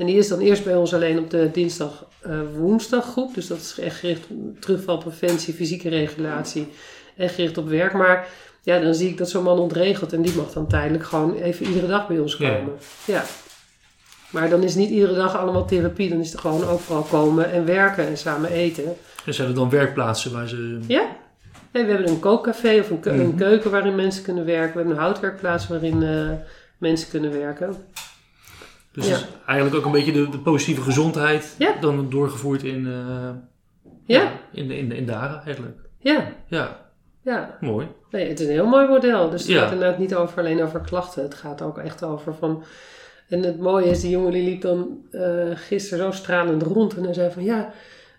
[0.00, 2.40] En die is dan eerst bij ons alleen op de dinsdag, eh.
[3.34, 6.68] Dus dat is echt gericht op terugvalpreventie, fysieke regulatie
[7.16, 7.92] en gericht op werk.
[7.92, 8.28] Maar
[8.62, 11.66] ja, dan zie ik dat zo'n man ontregelt en die mag dan tijdelijk gewoon even
[11.66, 12.72] iedere dag bij ons komen.
[13.04, 13.24] Ja.
[14.30, 16.08] Maar dan is niet iedere dag allemaal therapie.
[16.08, 18.96] Dan is het gewoon ook vooral komen en werken en samen eten.
[19.26, 20.78] En zijn er dan werkplaatsen waar ze...
[20.86, 21.16] Ja.
[21.72, 23.36] Nee, we hebben een kookcafé of een Mhm.
[23.36, 24.72] keuken waarin mensen kunnen werken.
[24.72, 26.30] We hebben een houtwerkplaats waarin eh,
[26.78, 27.76] mensen kunnen werken.
[28.92, 29.18] Dus Ja.
[29.46, 31.74] eigenlijk ook een beetje de, de positieve gezondheid Ja.
[31.80, 33.30] dan doorgevoerd in, eh,
[34.04, 34.32] Ja.
[34.52, 35.78] in, in, in dagen eigenlijk.
[35.98, 36.90] Ja, Ja,
[37.22, 37.56] ja.
[37.60, 37.86] mooi.
[38.10, 39.30] Nee, het is een heel mooi model.
[39.30, 41.22] Dus het gaat inderdaad niet over, alleen over klachten.
[41.22, 42.62] Het gaat ook echt over van...
[43.28, 46.96] En het mooie is, die jongen die liep dan eh, gisteren zo stralend rond.
[46.96, 47.72] En hij zei van ja,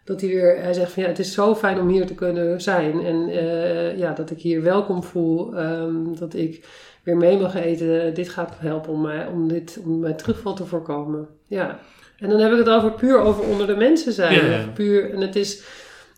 [0.03, 0.61] dat hij weer...
[0.61, 3.05] Hij zegt van ja, het is zo fijn om hier te kunnen zijn.
[3.05, 5.55] En eh, ja, dat ik hier welkom voel.
[5.57, 6.65] ehm, dat ik
[7.03, 8.13] weer mee mag eten.
[8.13, 11.27] Dit gaat helpen om, mij, om, dit, om mijn terugval te voorkomen.
[11.47, 11.79] Ja.
[12.17, 14.45] En dan heb ik het over puur over onder de mensen zijn.
[14.49, 15.63] Ja, Puur, en het is...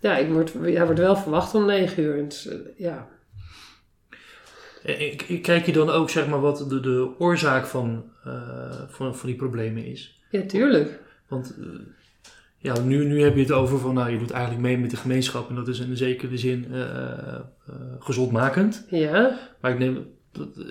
[0.01, 2.17] Ja, ik word, ja, wordt wel verwacht om negen uur.
[2.17, 3.07] En het is, eh, ja,
[4.83, 9.29] ik- Kijk je dan ook zeg maar wat de, de oorzaak van, eh, van, van
[9.29, 10.21] die problemen is?
[10.29, 10.99] ja, tuurlijk.
[11.27, 11.65] Want eh,
[12.57, 14.97] ja, nu, nu heb je het over van, nou, je doet eigenlijk mee met de
[14.97, 17.41] gemeenschap en dat is in een zekere zin eh, eh,
[17.99, 18.85] gezondmakend.
[18.89, 19.39] Ja.
[19.61, 20.63] Maar ik neem, dat, eh,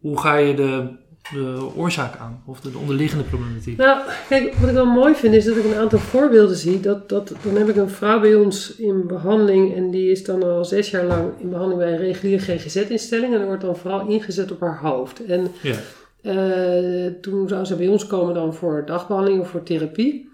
[0.00, 0.88] hoe ga je de,
[1.32, 2.42] de oorzaak aan?
[2.46, 3.76] Of de, de onderliggende problematiek?
[3.76, 6.80] Nou, kijk, wat ik wel mooi vind is dat ik een aantal voorbeelden zie.
[6.80, 10.42] Dat, dat, dan heb ik een vrouw bij ons in behandeling en die is dan
[10.42, 13.34] al zes jaar lang in behandeling bij een reguliere GGZ-instelling.
[13.34, 15.24] En er wordt dan vooral ingezet op haar hoofd.
[15.24, 15.74] En Ja.
[16.22, 20.30] eh, toen zou ze bij ons komen dan voor dagbehandeling of voor therapie.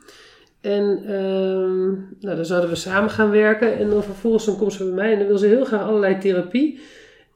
[0.61, 1.87] En ehm,
[2.20, 3.78] nou, dan zouden we samen gaan werken.
[3.78, 6.18] En dan vervolgens dan komt ze bij mij en dan wil ze heel graag allerlei
[6.18, 6.80] therapie.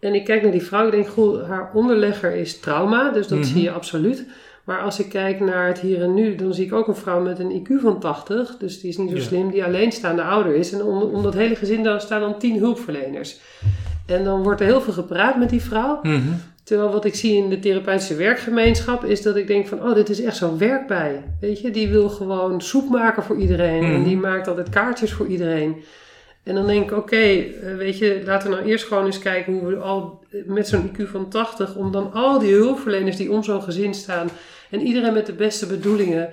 [0.03, 3.39] En ik kijk naar die vrouw, ik denk, goh, haar onderlegger is trauma, dus dat
[3.39, 3.47] Mhm.
[3.49, 4.25] zie je absoluut.
[4.65, 7.21] Maar als ik kijk naar het hier en nu, dan zie ik ook een vrouw
[7.23, 9.23] met een IQ van 80, dus die is niet zo Ja.
[9.23, 10.73] slim, die alleenstaande ouder is.
[10.73, 13.41] En om, om dat hele gezin daar staan dan 10 hulpverleners.
[14.07, 15.99] En dan wordt er heel veel gepraat met die vrouw.
[16.03, 16.21] Mhm.
[16.65, 20.09] Terwijl wat ik zie in de therapeutische werkgemeenschap is dat ik denk van, oh, dit
[20.09, 21.23] is echt zo'n werk bij.
[21.41, 24.05] Weet je, die wil gewoon soep maken voor iedereen en Mhm.
[24.05, 25.77] die maakt altijd kaartjes voor iedereen.
[26.43, 29.53] En dan denk ik, oké, eh, weet je, laten we nou eerst gewoon eens kijken
[29.53, 33.43] hoe we al met zo'n IQ van 80, om dan al die hulpverleners die om
[33.43, 34.29] zo'n gezin staan
[34.71, 36.33] en iedereen met de beste bedoelingen,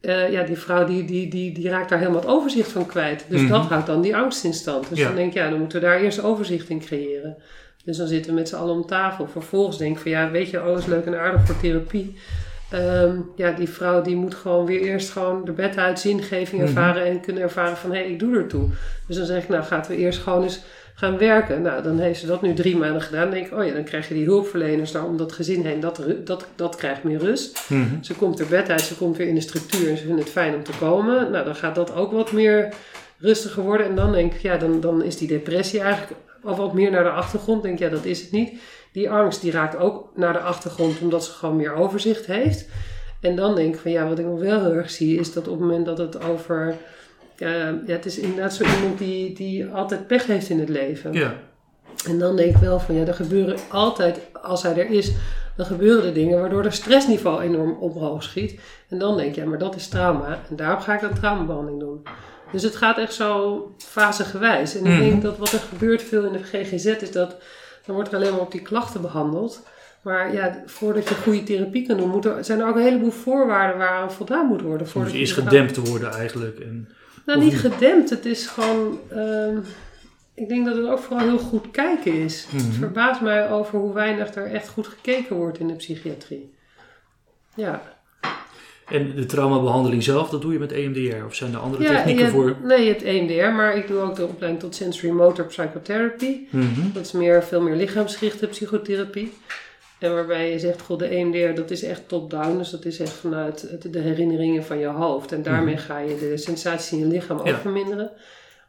[0.00, 3.24] eh, ja, die vrouw die, die, die, die raakt daar helemaal het overzicht van kwijt.
[3.28, 3.50] Dus Mhm.
[3.50, 4.88] dat houdt dan die angst in stand.
[4.88, 5.06] Dus Ja.
[5.06, 7.36] dan denk ik, ja, dan moeten we daar eerst overzicht in creëren.
[7.84, 9.26] Dus dan zitten we met z'n allen om tafel.
[9.28, 12.14] Vervolgens denk ik van ja, weet je, alles leuk en aardig voor therapie.
[12.72, 16.70] Ehm, ja, die vrouw die moet gewoon weer eerst gewoon de bed uit zingeving Mhm.
[16.70, 18.68] ervaren en kunnen ervaren van hé, hey, ik doe ertoe.
[19.06, 20.60] Dus dan zeg ik, nou gaat we eerst gewoon eens
[20.94, 21.62] gaan werken.
[21.62, 23.22] Nou, dan heeft ze dat nu drie maanden gedaan.
[23.22, 25.80] Dan denk ik, oh ja, dan krijg je die hulpverleners daar om dat gezin heen.
[25.80, 27.66] Dat, dat, dat krijgt meer rust.
[27.68, 28.02] Mhm.
[28.02, 30.30] Ze komt er bed uit, ze komt weer in de structuur en ze vindt het
[30.30, 31.30] fijn om te komen.
[31.30, 32.68] Nou, dan gaat dat ook wat meer
[33.18, 33.86] rustiger worden.
[33.86, 36.12] En dan denk ik, ja, dan, dan is die depressie eigenlijk
[36.44, 37.62] al wat meer naar de achtergrond.
[37.62, 38.52] Denk ja, dat is het niet.
[38.92, 42.68] Die angst die raakt ook naar de achtergrond omdat ze gewoon meer overzicht heeft.
[43.20, 45.48] En dan denk ik van ja, wat ik nog wel heel erg zie is dat
[45.48, 46.76] op het moment dat het over.
[47.38, 47.48] eh,
[47.86, 51.12] ja, het is inderdaad zo iemand die, die altijd pech heeft in het leven.
[51.12, 51.34] Ja.
[52.06, 55.12] En dan denk ik wel van ja, er gebeuren altijd, als hij er is,
[55.56, 58.60] dan gebeuren er dingen waardoor het stressniveau enorm omhoog schiet.
[58.88, 60.38] En dan denk je, ja, maar dat is trauma.
[60.50, 62.02] En daarom ga ik dan traumabehandeling doen.
[62.52, 64.74] Dus het gaat echt zo fasegewijs.
[64.76, 65.00] En ik Mhm.
[65.00, 67.36] denk dat wat er gebeurt veel in de GGZ is dat
[67.86, 69.62] dan wordt er alleen maar op die klachten behandeld.
[70.02, 73.10] Maar ja, voordat je goede therapie kan doen, moet er, zijn er ook een heleboel
[73.10, 74.80] voorwaarden waaraan voldaan moet worden.
[74.80, 76.58] Moet Voordat je je eerst gedempt te worden eigenlijk.
[76.58, 76.88] En,
[77.26, 77.58] Nou, niet?
[77.58, 78.10] gedempt.
[78.10, 78.98] Het is gewoon.
[79.10, 79.56] ehm,
[80.34, 82.46] ik denk dat het ook vooral heel goed kijken is.
[82.50, 82.72] Het Mhm.
[82.72, 86.54] verbaast mij over hoe weinig er echt goed gekeken wordt in de psychiatrie.
[87.54, 87.82] Ja.
[88.92, 91.24] En de traumabehandeling zelf, dat doe je met EMDR?
[91.26, 92.56] Of zijn er andere ja technieken voor?
[92.62, 96.36] Nee, je hebt EMDR, maar ik doe ook de opleiding tot Sensory Motor Psychotherapy.
[96.50, 96.92] Mhm.
[96.92, 99.32] Dat is meer, veel meer lichaamsgerichte psychotherapie.
[99.98, 102.56] En waarbij je zegt, goh, de EMDR dat is echt top-down.
[102.58, 105.32] Dus dat is echt vanuit het- de herinneringen van je hoofd.
[105.32, 107.58] En daarmee ga je de sensatie in je lichaam ook Ja.
[107.58, 108.10] verminderen.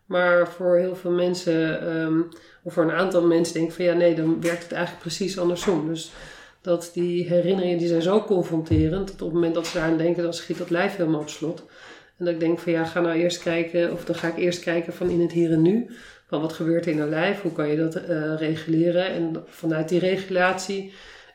[0.05, 2.19] Maar voor heel veel mensen, ehm,
[2.63, 5.39] of voor een aantal mensen denk ik van ja, nee, dan werkt het eigenlijk precies
[5.39, 5.87] andersom.
[5.87, 6.11] Dus
[6.63, 10.23] dat die herinneringen, die zijn zo confronterend, dat op het moment dat ze daaraan denken,
[10.23, 11.65] dan schiet dat lijf helemaal op slot.
[12.17, 14.59] En dat ik denk van ja, ga nou eerst kijken, of dan ga ik eerst
[14.59, 15.89] kijken van in het hier en nu.
[16.27, 19.05] Van wat gebeurt er in een lijf, hoe kan je dat eh, reguleren?
[19.05, 20.93] En vanuit die regulatie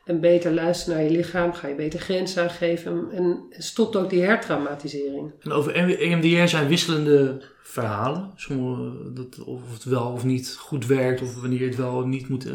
[0.09, 3.09] en beter luisteren naar je lichaam, ga je beter grenzen aangeven.
[3.12, 5.33] En stopt ook die hertraumatisering.
[5.40, 8.31] En over EMDR zijn wisselende verhalen.
[8.37, 12.05] Sommige, dat, of het wel of niet goed werkt, of wanneer je het wel of
[12.05, 12.55] niet moet eh,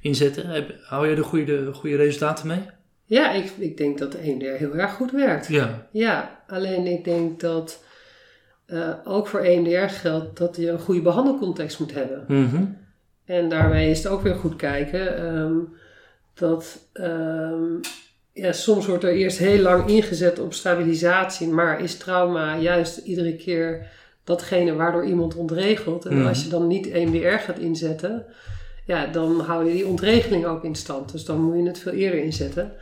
[0.00, 0.46] inzetten.
[0.46, 2.60] Heb- Hou je er goede, goede resultaten mee?
[3.04, 5.46] Ja, ik, ik denk dat de EMDR heel erg goed werkt.
[5.48, 5.88] Ja.
[5.92, 7.84] Ja, alleen ik denk dat
[8.66, 12.24] eh, ook voor EMDR geldt dat je een goede behandelcontext moet hebben.
[12.28, 12.64] Mhm.
[13.24, 15.56] En daarbij is het ook weer goed kijken ehm,
[16.34, 17.62] dat ehm,
[18.32, 23.36] ja, soms wordt er eerst heel lang ingezet op stabilisatie, maar is trauma juist iedere
[23.36, 23.86] keer
[24.24, 26.04] datgene waardoor iemand ontregelt.
[26.06, 26.26] En Mhm.
[26.26, 28.24] als je dan niet EMDR gaat inzetten,
[28.86, 31.12] ja, dan hou je die ontregeling ook in stand.
[31.12, 32.72] Dus dan moet je het veel eerder inzetten.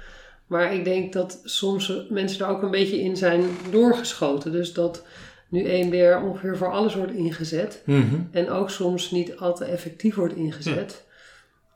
[0.47, 4.53] Maar ik denk dat soms mensen er ook een beetje in zijn doorgeschoten.
[4.53, 5.05] Dus dat
[5.49, 7.83] nu EMDR ongeveer voor alles wordt ingezet.
[7.85, 8.15] Mhm.
[8.31, 11.05] En ook soms niet al te effectief wordt ingezet.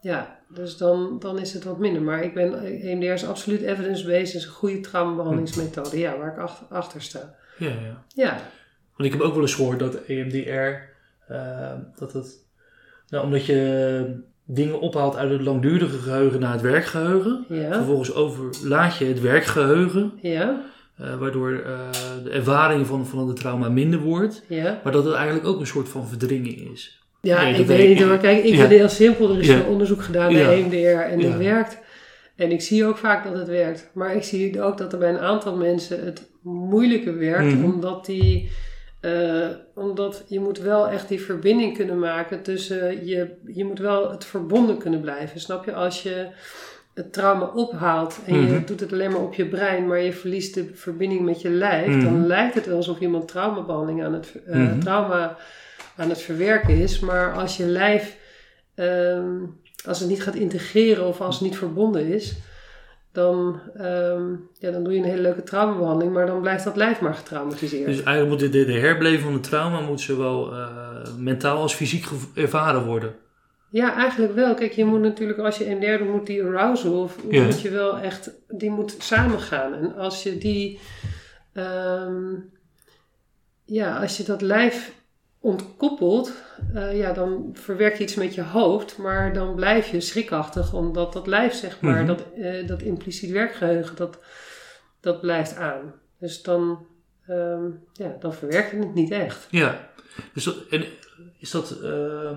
[0.03, 2.03] Ja, dus dan, dan is het wat minder.
[2.03, 4.35] Maar ik ben, EMDR is absoluut evidence-based.
[4.35, 5.99] is een goede traumabehandelingsmethode.
[5.99, 7.35] Ja, waar ik achter, achter sta.
[7.59, 8.05] Ja, ja.
[8.15, 8.31] Ja,
[8.97, 10.71] Want ik heb ook wel eens gehoord dat EMDR,
[11.33, 12.45] eh, dat het,
[13.09, 17.45] nou, omdat je dingen ophaalt uit het langdurige geheugen naar het werkgeheugen.
[17.49, 20.65] ja, Vervolgens overlaat je het werkgeheugen, ja,
[20.97, 21.91] eh, waardoor eh,
[22.25, 24.45] de ervaring van, van de trauma minder wordt.
[24.49, 24.81] ja.
[24.85, 27.02] Maar dat het eigenlijk ook een soort van verdringing is.
[27.23, 28.19] Ja, Nee, ik dat weet niet hoor.
[28.19, 28.51] Kijk, ik Ja.
[28.57, 29.31] vind het heel simpel.
[29.31, 30.51] Er is veel onderzoek gedaan naar.
[30.53, 31.79] EMDR en het werkt.
[32.37, 33.91] En ik zie ook vaak dat het werkt.
[33.95, 37.55] Maar ik zie ook dat er bij een aantal mensen het moeilijker werkt.
[37.55, 37.65] Mhm.
[37.65, 38.51] Omdat die...
[39.01, 43.07] eh, omdat je moet wel echt die verbinding kunnen maken tussen...
[43.07, 45.41] Je, je moet wel het verbonden kunnen blijven.
[45.41, 45.75] Snap je?
[45.75, 46.27] Als je
[46.95, 48.65] het trauma ophaalt en je Mhm.
[48.67, 49.87] doet het alleen maar op je brein...
[49.87, 51.87] maar je verliest de verbinding met je lijf...
[51.87, 52.05] Mhm.
[52.05, 54.35] dan lijkt het wel alsof iemand traumabehandeling aan het...
[54.47, 54.79] Mhm.
[54.79, 55.37] trauma
[55.97, 57.01] aan het verwerken is.
[57.01, 58.17] Maar als je lijf,
[58.75, 59.37] ehm,
[59.87, 62.37] als het niet gaat integreren of als het niet verbonden is,
[63.13, 67.01] dan, ehm, ja, dan doe je een hele leuke traumabehandeling, maar dan blijft dat lijf
[67.01, 67.87] maar getraumatiseerd.
[67.87, 72.07] Dus eigenlijk moet de, de, herbeleving van de trauma moet zowel eh, mentaal als fysiek
[72.35, 73.15] ervaren worden.
[73.71, 74.55] Ja, eigenlijk wel.
[74.55, 77.45] Kijk, je moet natuurlijk, als je MDR doet, moet die arousal, of Ja.
[77.45, 79.75] moet je wel echt, die moet samengaan.
[79.75, 80.79] En als je die,
[81.53, 82.35] ehm,
[83.65, 84.93] ja, als je dat lijf
[85.43, 86.33] ontkoppelt,
[86.75, 91.13] eh, ja, dan verwerk je iets met je hoofd, maar dan blijf je schrikachtig, omdat
[91.13, 92.07] dat lijf, zeg maar, Mhm.
[92.07, 94.19] dat, eh, dat impliciet werkgeheugen, dat,
[95.01, 95.95] dat blijft aan.
[96.19, 96.87] Dus dan,
[97.27, 99.47] ehm, ja, dan verwerk je het niet echt.
[99.51, 99.89] Ja.
[100.35, 100.85] Dus dat, en
[101.39, 102.37] is dat, eh,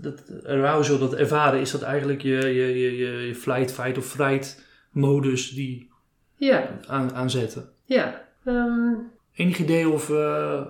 [0.00, 4.04] dat, arousal, dat ervaren, is dat eigenlijk je, je, je, je, je flight, fight of
[4.06, 5.90] fright modus die
[6.36, 7.68] Ja, aan, aanzetten?
[7.84, 8.24] ja.
[8.44, 8.92] Ehm,
[9.34, 10.60] Enig idee of, eh,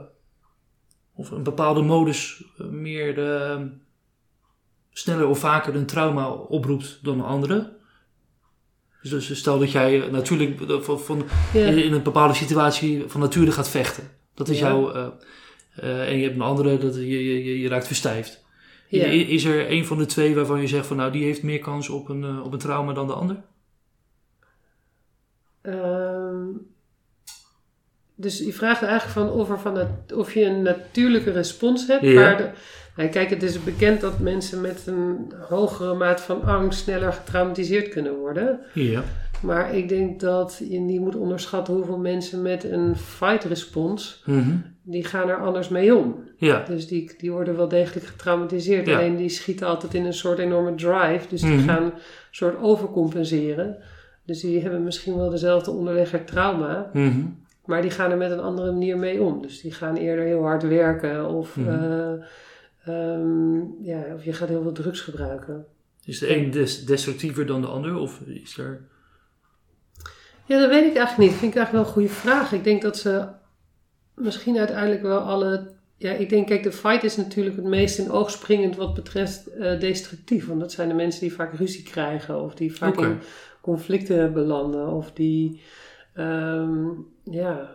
[1.17, 3.61] of een bepaalde modus eh, meer eh,
[4.91, 7.75] sneller of vaker een trauma oproept dan andere?
[9.03, 11.67] Dus, dus stel dat jij eh, natuurlijk eh, van, van, ja.
[11.67, 14.11] in een bepaalde situatie van nature gaat vechten.
[14.35, 14.69] Dat is Ja.
[14.69, 15.15] jouw...
[15.81, 18.45] en je hebt een andere, dat je, je, je, raakt verstijfd.
[18.89, 19.05] Ja.
[19.05, 21.89] Is er een van de twee waarvan je zegt van nou die heeft meer kans
[21.89, 23.43] op een, op een trauma dan de ander?
[25.63, 26.47] Ehm,
[28.17, 32.03] dus je vraagt eigenlijk van of, er van nat- of je een natuurlijke respons hebt.
[32.03, 32.35] Ja.
[32.35, 32.49] De,
[32.97, 37.89] nou, kijk, het is bekend dat mensen met een hogere maat van angst sneller getraumatiseerd
[37.89, 38.61] kunnen worden.
[38.73, 39.03] Ja.
[39.43, 44.57] Maar ik denk dat je niet moet onderschatten hoeveel mensen met een fight respons Mhm.
[44.83, 46.25] die gaan er anders mee om.
[46.37, 46.65] Ja.
[46.69, 48.87] Dus die, die worden wel degelijk getraumatiseerd.
[48.87, 48.97] Ja.
[48.99, 51.29] Alleen die schieten altijd in een soort enorme drive.
[51.29, 51.69] Dus die Mhm.
[51.69, 51.93] gaan een
[52.31, 53.77] soort overcompenseren.
[54.25, 56.91] Dus die hebben misschien wel dezelfde onderlegger trauma.
[56.93, 57.21] Mhm.
[57.67, 59.43] Maar die gaan er met een andere manier mee om.
[59.43, 61.29] Dus die gaan eerder heel hard werken.
[61.29, 61.69] Of, Mhm.
[61.69, 62.13] eh,
[62.85, 65.67] ehm, ja, of je gaat heel veel drugs gebruiken.
[66.05, 67.95] Is de een des- destructiever dan de ander?
[67.97, 68.81] Of is er...
[70.47, 71.31] Ja, dat weet ik eigenlijk niet.
[71.31, 72.53] Dat vind ik eigenlijk wel een goede vraag.
[72.53, 73.29] Ik denk dat ze
[74.15, 75.75] misschien uiteindelijk wel alle...
[75.99, 79.47] Ja, ik denk, kijk, de fight is natuurlijk het meest in oog springend wat betreft
[79.47, 80.47] eh, destructief.
[80.47, 82.41] Want dat zijn de mensen die vaak ruzie krijgen.
[82.43, 83.19] Of die vaak in
[83.61, 84.89] conflicten belanden.
[84.89, 85.61] Of die,
[86.15, 86.85] ehm,
[87.31, 87.75] ja...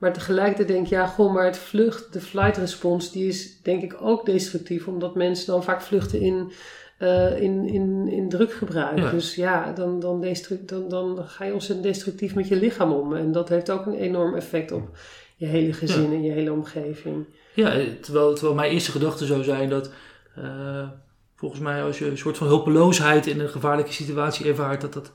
[0.00, 3.82] Maar tegelijkertijd denk ik, ja, goh, maar het vlucht, de flight response, die is denk
[3.82, 4.86] ik ook destructief.
[4.88, 6.52] Omdat mensen dan vaak vluchten in,
[6.98, 8.98] eh, in, in, in druggebruik.
[8.98, 9.10] Ja.
[9.10, 10.34] Dus ja, dan, dan,
[10.66, 13.14] dan, dan ga je ontzettend destructief met je lichaam om.
[13.14, 14.98] En dat heeft ook een enorm effect op
[15.36, 17.26] je hele gezin en je hele omgeving.
[17.54, 19.90] Ja, eh, terwijl, terwijl mijn eerste gedachte zou zijn dat...
[20.34, 20.88] eh,
[21.36, 24.80] volgens mij als je een soort van hulpeloosheid in een gevaarlijke situatie ervaart...
[24.80, 25.12] dat dat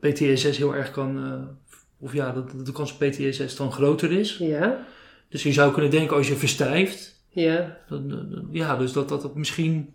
[0.00, 1.18] PTSS heel erg kan...
[2.04, 4.36] of ja, dat, de kans op PTSS dan groter is.
[4.38, 4.86] Ja,
[5.28, 7.24] Dus je zou kunnen denken als je verstijft...
[7.28, 9.94] ja, Dan, dan- dan- ja, dus dat dat, dat misschien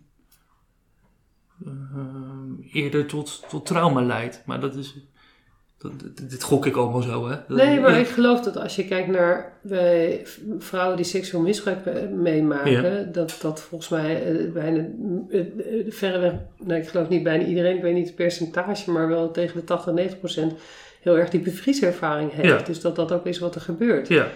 [1.64, 4.42] eh, eerder tot, tot trauma leidt.
[4.46, 4.94] Maar dat is.
[5.78, 5.92] Dat,
[6.30, 7.36] dit, gok ik allemaal zo, hè?
[7.48, 7.96] Dat- Nee, maar ja.
[7.96, 13.38] ik geloof dat als je kijkt naar bij v- vrouwen die seksueel misbruik meemaken, dat
[13.42, 14.86] dat volgens mij eh, bijna
[15.28, 15.46] eh, eh,
[15.92, 16.32] verreweg,
[16.64, 19.64] nee, ik geloof niet bijna iedereen, ik weet niet het percentage, maar wel tegen de
[19.64, 20.52] 80, 90 procent
[21.00, 22.48] heel erg die bevrieservaring heeft.
[22.60, 22.66] Ja.
[22.66, 24.08] Dus dat dat ook is wat er gebeurt.
[24.08, 24.26] Ja,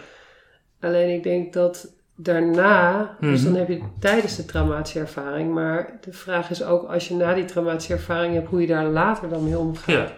[0.81, 3.51] Alleen ik denk dat daarna, dus Mhm.
[3.51, 7.35] dan heb je tijdens de traumatische ervaring, maar de vraag is ook als je na
[7.35, 9.87] die traumatische ervaring hebt, hoe je daar later dan mee omgaat.
[10.09, 10.13] Ja.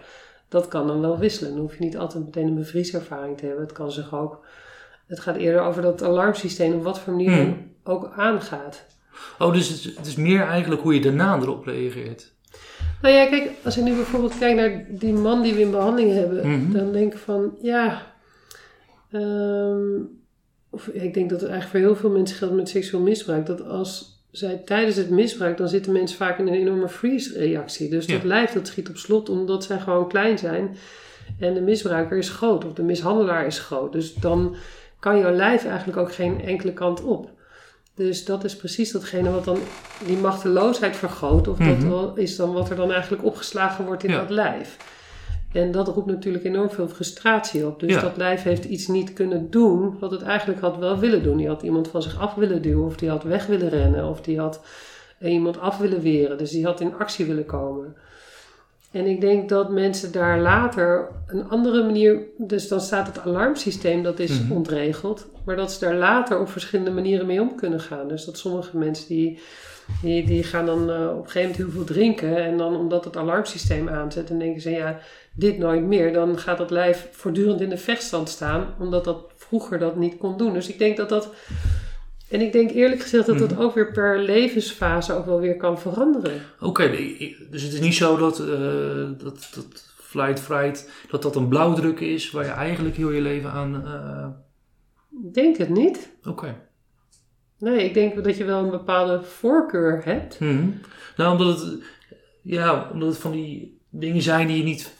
[0.49, 1.51] Dat kan dan wel wisselen.
[1.51, 3.63] Dan hoef je niet altijd meteen een bevrieservaring te hebben.
[3.63, 4.45] Het kan zich ook,
[5.07, 7.51] het gaat eerder over dat alarmsysteem op wat voor manier Mhm.
[7.83, 8.85] ook aangaat.
[9.39, 12.33] Oh, dus het, is- het is meer eigenlijk hoe je daarna erop reageert.
[13.01, 16.13] Nou ja, kijk, als ik nu bijvoorbeeld kijk naar die man die we in behandeling
[16.13, 16.71] hebben, Mhm.
[16.71, 18.01] dan denk ik van, ja,
[19.11, 20.01] ehm,
[20.69, 23.65] of ik denk dat het eigenlijk voor heel veel mensen geldt met seksueel misbruik, dat
[23.67, 27.89] als zij tijdens het misbruik, dan zitten mensen vaak in een enorme freeze-reactie.
[27.89, 30.75] Dus dat lijf dat schiet op slot omdat zij gewoon klein zijn
[31.39, 33.91] en de misbruiker is groot of de mishandelaar is groot.
[33.91, 34.55] Dus dan
[34.99, 37.29] kan jouw lijf eigenlijk ook geen enkele kant op.
[37.97, 39.57] Dus dat is precies datgene wat dan
[40.05, 41.47] die machteloosheid vergroot.
[41.47, 42.09] Of dat Mhm.
[42.19, 44.19] is dan wat er dan eigenlijk opgeslagen wordt in Ja.
[44.19, 44.77] dat lijf.
[45.53, 47.79] En dat roept natuurlijk enorm veel frustratie op.
[47.79, 48.01] Dus Ja.
[48.01, 51.37] dat lijf heeft iets niet kunnen doen wat het eigenlijk had wel willen doen.
[51.37, 54.21] Die had iemand van zich af willen duwen, of die had weg willen rennen, of
[54.21, 54.61] die had
[55.21, 56.37] iemand af willen weren.
[56.37, 57.95] Dus die had in actie willen komen.
[58.91, 64.03] En ik denk dat mensen daar later een andere manier, dus dan staat het alarmsysteem,
[64.03, 64.51] dat is Mhm.
[64.51, 68.07] ontregeld, maar dat ze daar later op verschillende manieren mee om kunnen gaan.
[68.07, 69.39] Dus dat sommige mensen die,
[70.01, 73.05] die, die gaan dan eh, op een gegeven moment heel veel drinken en dan omdat
[73.05, 74.99] het alarmsysteem aanzet en denken ze ja,
[75.33, 79.79] dit nooit meer, dan gaat dat lijf voortdurend in de vechtstand staan, omdat dat vroeger
[79.79, 80.53] dat niet kon doen.
[80.53, 81.29] Dus ik denk dat dat,
[82.29, 83.61] en ik denk eerlijk gezegd dat dat Mhm.
[83.61, 86.41] ook weer per levensfase ook wel weer kan veranderen.
[86.59, 86.89] Oké,
[87.49, 91.99] dus het is niet zo dat, eh, dat, dat flight fright, dat dat een blauwdruk
[91.99, 93.83] is waar je eigenlijk heel je leven aan...
[95.25, 96.11] Ik denk het niet.
[96.23, 96.55] Oké.
[97.59, 100.39] Nee, ik denk dat je wel een bepaalde voorkeur hebt.
[100.39, 100.69] Mhm.
[101.17, 101.83] Nou, omdat het,
[102.43, 104.93] ja, omdat het van die dingen zijn die je niet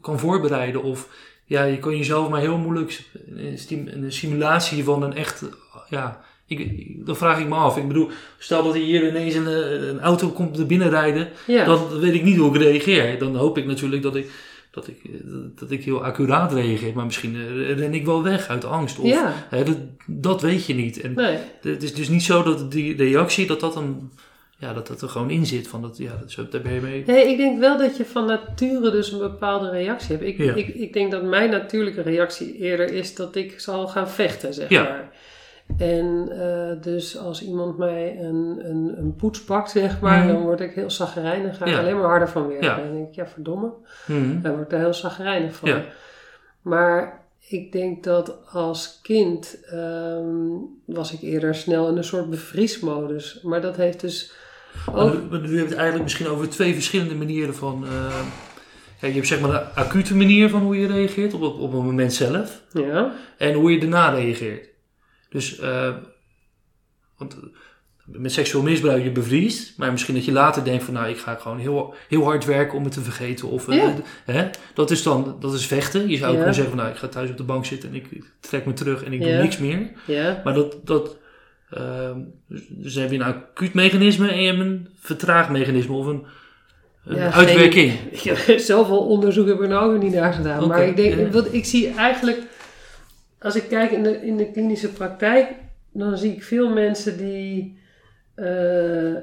[0.00, 0.82] kan voorbereiden.
[0.82, 3.00] Of ja, je kan jezelf maar heel moeilijk
[3.34, 5.44] een simulatie van een echt,
[5.88, 7.76] ja, ik, dan vraag ik me af.
[7.76, 11.98] Ik bedoel, stel dat hier ineens een, eh, een auto komt er binnenrijden, Ja, dan
[11.98, 13.18] weet ik niet hoe ik reageer.
[13.18, 14.30] Dan hoop ik natuurlijk dat ik,
[14.70, 15.20] dat ik, eh,
[15.54, 16.94] dat ik heel accuraat reageer.
[16.94, 18.98] Maar misschien eh, ren ik wel weg uit angst.
[18.98, 19.46] Of, ja.
[19.48, 21.00] hè, dat, dat weet je niet.
[21.00, 21.38] En Nee.
[21.60, 24.10] het is dus niet zo dat die reactie, dat dat, een,
[24.62, 25.68] ja, dat, dat er gewoon in zit.
[25.68, 27.02] Van dat, ja, dat, zo, daar ben je mee.
[27.06, 30.28] Nee, ik denk wel dat je van nature dus een bepaalde reactie hebt.
[30.28, 30.54] Ik, Ja.
[30.54, 34.68] ik, ik denk dat mijn natuurlijke reactie eerder is dat ik zal gaan vechten, zeg
[34.68, 34.82] Ja.
[34.82, 35.10] maar.
[35.78, 40.32] En eh, dus als iemand mij een, een, een poets pakt, zeg maar, Mhm.
[40.32, 41.46] dan word ik heel zagrijnig.
[41.46, 41.78] Dan ga ik Ja.
[41.78, 42.76] alleen maar harder van werken.
[42.76, 43.72] En dan denk ik, ja, verdomme.
[44.06, 44.40] Mhm.
[44.40, 45.68] Daar word ik daar heel zagrijnig van.
[45.68, 45.84] Ja.
[46.62, 50.26] Maar ik denk dat als kind ehm,
[50.84, 53.40] was ik eerder snel in een soort bevriesmodus.
[53.42, 54.32] Maar dat heeft dus
[54.92, 55.30] Ook...
[55.30, 57.84] nu, nu heb je het eigenlijk misschien over twee verschillende manieren van.
[57.86, 58.20] eh,
[59.00, 61.72] ja, je hebt zeg maar de acute manier van hoe je reageert op, op, op
[61.72, 62.62] het moment zelf.
[62.72, 64.68] Ja, En hoe je daarna reageert.
[65.28, 65.94] Dus, eh,
[67.18, 67.36] want
[68.04, 69.78] met seksueel misbruik je bevriest.
[69.78, 72.78] Maar misschien dat je later denkt van nou, ik ga gewoon heel, heel hard werken
[72.78, 73.48] om het te vergeten.
[73.48, 73.88] Of, eh,
[74.24, 74.50] hè?
[74.74, 76.08] Dat is dan dat is vechten.
[76.08, 76.36] Je zou ook Ja.
[76.36, 78.06] kunnen zeggen van nou, ik ga thuis op de bank zitten en ik
[78.40, 79.90] trek me terug en ik doe niks meer.
[80.06, 80.40] Ja.
[80.44, 81.16] Maar dat, dat
[82.48, 86.24] dus, dus heb je een acuut mechanisme en je hebt een vertraagmechanisme of een,
[87.04, 87.92] een Ja, uitwerking.
[88.10, 90.68] Ik heb zoveel onderzoek heb ik er nou ook niet naar gedaan.
[90.68, 91.28] Maar ik denk, ja.
[91.30, 92.38] wat ik zie eigenlijk,
[93.38, 95.48] als ik kijk in de, in de klinische praktijk,
[95.92, 97.78] dan zie ik veel mensen die
[98.34, 99.14] eh,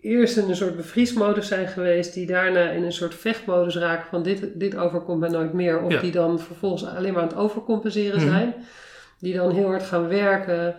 [0.00, 4.22] eerst in een soort bevriesmodus zijn geweest, die daarna in een soort vechtmodus raken van
[4.22, 5.80] dit, dit overkomt mij nooit meer.
[5.82, 6.00] Of Ja.
[6.00, 8.28] die dan vervolgens alleen maar aan het overcompenseren Mhm.
[8.28, 8.54] zijn.
[9.20, 10.74] Die dan heel hard gaan werken,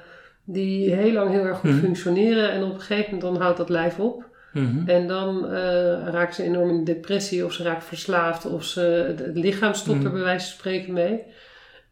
[0.46, 1.80] die heel lang heel erg goed Mhm.
[1.80, 4.26] functioneren en op een gegeven moment dan houdt dat lijf op.
[4.54, 4.90] Mhm.
[4.90, 9.20] En dan eh, raken ze enorm in depressie of ze raken verslaafd of ze, het,
[9.20, 10.14] het lichaam stopt er Mm.
[10.14, 11.22] bij wijze van spreken mee.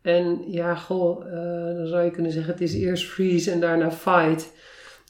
[0.02, 3.92] En ja, goh, eh, dan zou je kunnen zeggen het is eerst freeze en daarna
[3.92, 4.52] fight.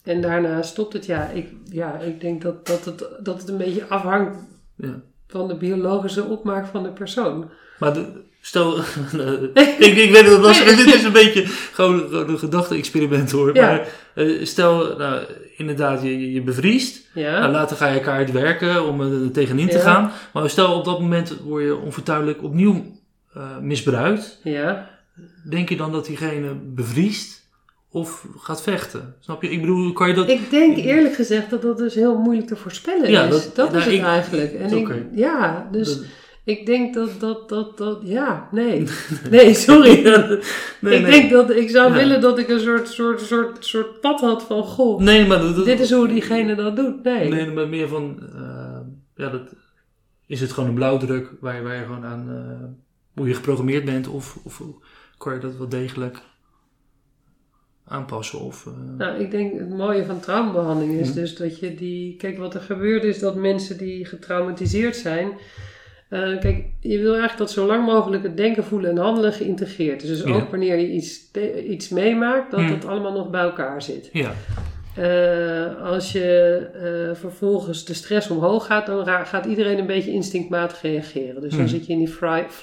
[0.04, 1.06] En daarna stopt het.
[1.06, 4.38] Ja, ik, ja, ik denk dat, dat, het, dat het een beetje afhangt
[4.76, 5.02] Ja.
[5.28, 7.50] van de biologische opmaak van de persoon.
[7.80, 8.78] Maar de- stel,
[9.80, 13.56] ik, ik weet dat dit is een beetje gewoon, gewoon een gedachte-experiment hoor.
[13.56, 13.62] Ja.
[13.68, 15.22] Maar eh, stel, nou,
[15.58, 17.02] inderdaad, je, je- bevriest.
[17.14, 19.84] Ja, Nou, later ga je elkaar uitwerken om er tegenin te Ja.
[19.84, 20.12] gaan.
[20.34, 22.86] Maar stel, op dat moment word je onvertuidelijk opnieuw
[23.34, 24.40] eh, misbruikt.
[24.44, 24.92] ja.
[25.50, 27.42] Denk je dan dat diegene bevriest
[27.92, 29.16] of gaat vechten?
[29.20, 29.50] Snap je?
[29.50, 30.30] Ik bedoel, kan je dat...
[30.30, 33.30] Ik denk eerlijk gezegd dat dat dus heel moeilijk te voorspellen Ja, is.
[33.30, 34.54] dat- Dat, nou, is het ik- eigenlijk.
[34.54, 35.88] En ik, ja, dus...
[35.98, 36.06] dat-
[36.46, 38.84] Ik denk dat dat, dat, dat, ja, nee.
[39.32, 40.04] Nee, sorry.
[40.04, 41.12] nee, ik nee.
[41.12, 41.98] denk dat ik zou Ja.
[41.98, 45.56] willen dat ik een soort, soort, soort, soort pad had van, goh, Nee, maar dat,
[45.56, 47.04] dat- dit is hoe diegene dat doet.
[47.04, 47.30] Nee.
[47.30, 48.80] Nee, maar meer van, eh,
[49.16, 49.42] ja, dat,
[50.28, 52.68] is het gewoon een blauwdruk waar je, waar je gewoon aan, eh,
[53.16, 54.62] hoe je geprogrammeerd bent, of, of
[55.18, 56.18] kan je dat wel degelijk
[57.86, 58.40] aanpassen?
[58.40, 61.16] Of, eh, Nou, ik denk het mooie van traumabehandeling is Mhm.
[61.20, 62.16] dus dat je die...
[62.16, 65.32] Kijk, wat er gebeurt is dat mensen die getraumatiseerd zijn...
[66.10, 70.04] eh, kijk, je wil eigenlijk dat zo lang mogelijk het denken, voelen en handelen geïntegreerd
[70.04, 70.10] is.
[70.10, 70.34] Dus Ja.
[70.34, 71.32] ook wanneer je iets,
[71.68, 72.72] iets meemaakt, dat Mhm.
[72.72, 74.10] het allemaal nog bij elkaar zit.
[74.14, 74.32] ja,
[74.96, 80.82] Eh, als je eh, vervolgens de stress omhoog gaat, dan gaat iedereen een beetje instinctmatig
[80.82, 81.42] reageren.
[81.42, 81.70] Dus dan Mhm.
[81.70, 82.54] zit je in die flight,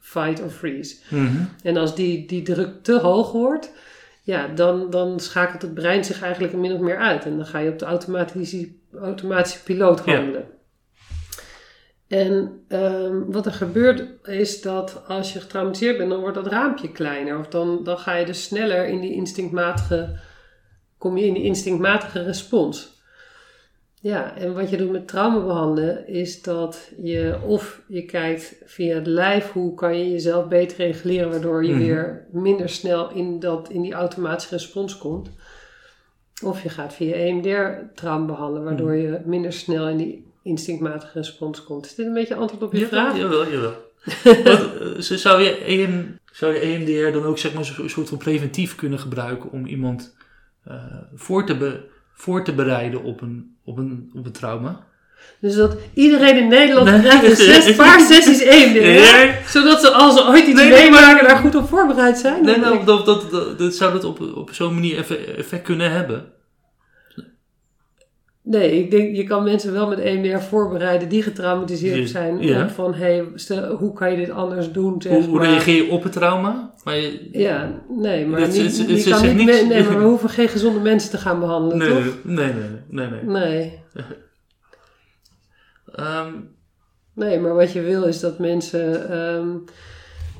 [0.00, 0.96] fight of freeze.
[1.08, 1.36] Mhm.
[1.62, 3.72] En als die, die druk te hoog wordt,
[4.22, 7.24] ja, dan, dan schakelt het brein zich eigenlijk min of meer uit.
[7.24, 8.68] En dan ga je op de automatische,
[9.00, 10.22] automatische piloot Ja.
[12.08, 16.92] En ehm, wat er gebeurt is dat als je getraumatiseerd bent, dan wordt dat raampje
[16.92, 17.38] kleiner.
[17.38, 20.18] Of dan, dan ga je dus sneller in die instinctmatige,
[20.98, 22.94] kom je in die instinctmatige respons.
[24.00, 28.94] Ja, en wat je doet met trauma behandelen is dat je of je kijkt via
[28.94, 31.82] het lijf hoe kan je jezelf beter reguleren waardoor je Mhm.
[31.82, 35.30] weer minder snel in, dat, in die automatische respons komt.
[36.44, 39.00] Of je gaat via EMDR trauma behandelen waardoor Mhm.
[39.00, 41.86] je minder snel in die instinctmatige respons komt.
[41.86, 43.16] Is dit een beetje antwoord op je Ja, vraag?
[43.16, 43.84] Jawel, jawel.
[44.44, 44.70] Wat,
[45.10, 48.74] eh, zou, je EM, zou je EMDR dan ook zeg maar, een soort van preventief
[48.74, 50.16] kunnen gebruiken om iemand
[50.64, 50.74] eh,
[51.14, 51.80] voor, te be-
[52.14, 54.84] voor te bereiden op een, op een, op een trauma?
[55.40, 57.00] Dus dat iedereen in Nederland Nee.
[57.00, 59.48] krijgt een zes, paar sessies EMDR.
[59.50, 62.44] Zodat ze als ze ooit iets Nee, meemaken daar goed op voorbereid zijn.
[62.44, 65.90] Nee, nou, dat, dat, dat, dat zou dat op, op zo'n manier effe- effect kunnen
[65.92, 66.24] hebben.
[68.48, 72.38] Nee, ik denk je kan mensen wel met EMDR voorbereiden die getraumatiseerd zijn.
[72.42, 72.68] ja.
[72.68, 75.02] Van hey, stel, hoe kan je dit anders doen?
[75.02, 75.46] Zeg Hoe, hoe maar.
[75.46, 76.74] reageer je op het trauma?
[76.84, 80.80] Maar je, Ja, nee, maar niet, je kan niet nee, maar we hoeven geen gezonde
[80.80, 82.14] mensen te gaan behandelen, nee, toch?
[82.22, 82.54] nee, nee,
[82.88, 83.42] nee, nee, nee.
[83.42, 83.78] Nee.
[85.94, 86.32] Ehm,
[87.14, 89.10] Nee, maar wat je wil is dat mensen.
[89.10, 89.48] ehm,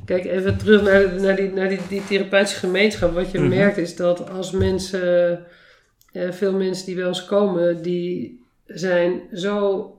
[0.05, 3.15] kijk, even terug naar, naar, die, naar die, die therapeutische gemeenschap.
[3.15, 3.49] Wat je Mhm.
[3.49, 5.39] merkt is dat als mensen.
[6.17, 9.91] Eh, veel mensen die bij ons komen, die zijn zo.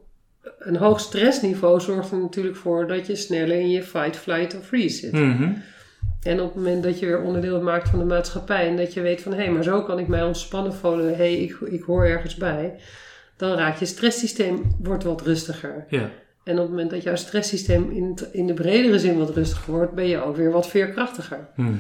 [0.60, 4.66] Een hoog stressniveau zorgt er natuurlijk voor dat je sneller in je fight, flight of
[4.66, 5.12] freeze zit.
[5.12, 5.52] mhm.
[6.24, 9.02] En op het moment dat je weer onderdeel maakt van de maatschappij en dat je
[9.02, 12.06] weet van hé, maar zo kan ik mij ontspannen voelen, hé, hey, ik, ik hoor
[12.06, 12.74] ergens bij,
[13.38, 15.86] dan raakt je stresssysteem wordt wat rustiger.
[15.90, 16.10] Ja,
[16.44, 19.94] En op het moment dat jouw stresssysteem in, in de bredere zin wat rustiger wordt,
[19.94, 21.48] ben je ook weer wat veerkrachtiger.
[21.56, 21.74] mhm.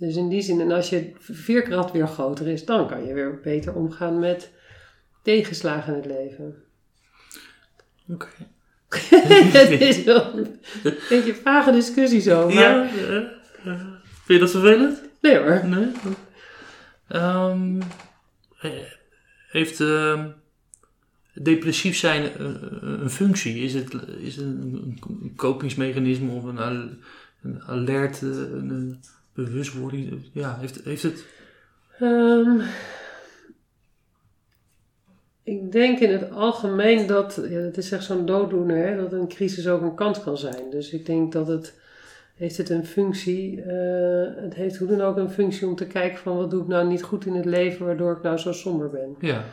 [0.00, 3.40] Dus in die zin, en als je veerkracht weer groter is, dan kan je weer
[3.40, 4.50] beter omgaan met
[5.22, 6.54] tegenslagen in het leven.
[8.08, 8.28] oké.
[9.52, 10.58] Het is wel een
[11.08, 12.44] beetje vage discussie zo.
[12.46, 13.28] Maar Ja, eh,
[13.64, 15.00] vind je dat vervelend?
[15.20, 15.64] Nee hoor.
[15.66, 15.86] Nee?
[17.08, 17.80] Ehm,
[18.60, 18.70] eh,
[19.48, 20.28] heeft ehm,
[21.34, 22.30] depressief zijn
[23.02, 23.62] een functie?
[23.62, 26.88] Is het, is het een, een kopingsmechanisme of een, al-
[27.42, 29.00] een alert, eh, een
[29.34, 30.30] bewustwording?
[30.32, 31.24] Ja, heeft, heeft het...
[31.98, 32.60] Ehm,
[35.42, 39.28] Ik denk in het algemeen dat, ja, dat is echt zo'n dooddoener, hè, dat een
[39.28, 40.70] crisis ook een kans kan zijn.
[40.70, 41.80] Dus ik denk dat het,
[42.34, 46.18] heeft het een functie, eh, het heeft hoe dan ook een functie om te kijken
[46.18, 48.90] van wat doe ik nou niet goed in het leven waardoor ik nou zo somber
[48.90, 49.16] ben.
[49.20, 49.44] Ja.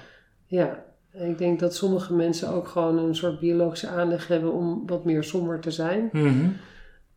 [0.46, 5.06] Ja, ik denk dat sommige mensen ook gewoon een soort biologische aanleg hebben om wat
[5.06, 6.10] meer somber te zijn.
[6.12, 6.48] Mhm.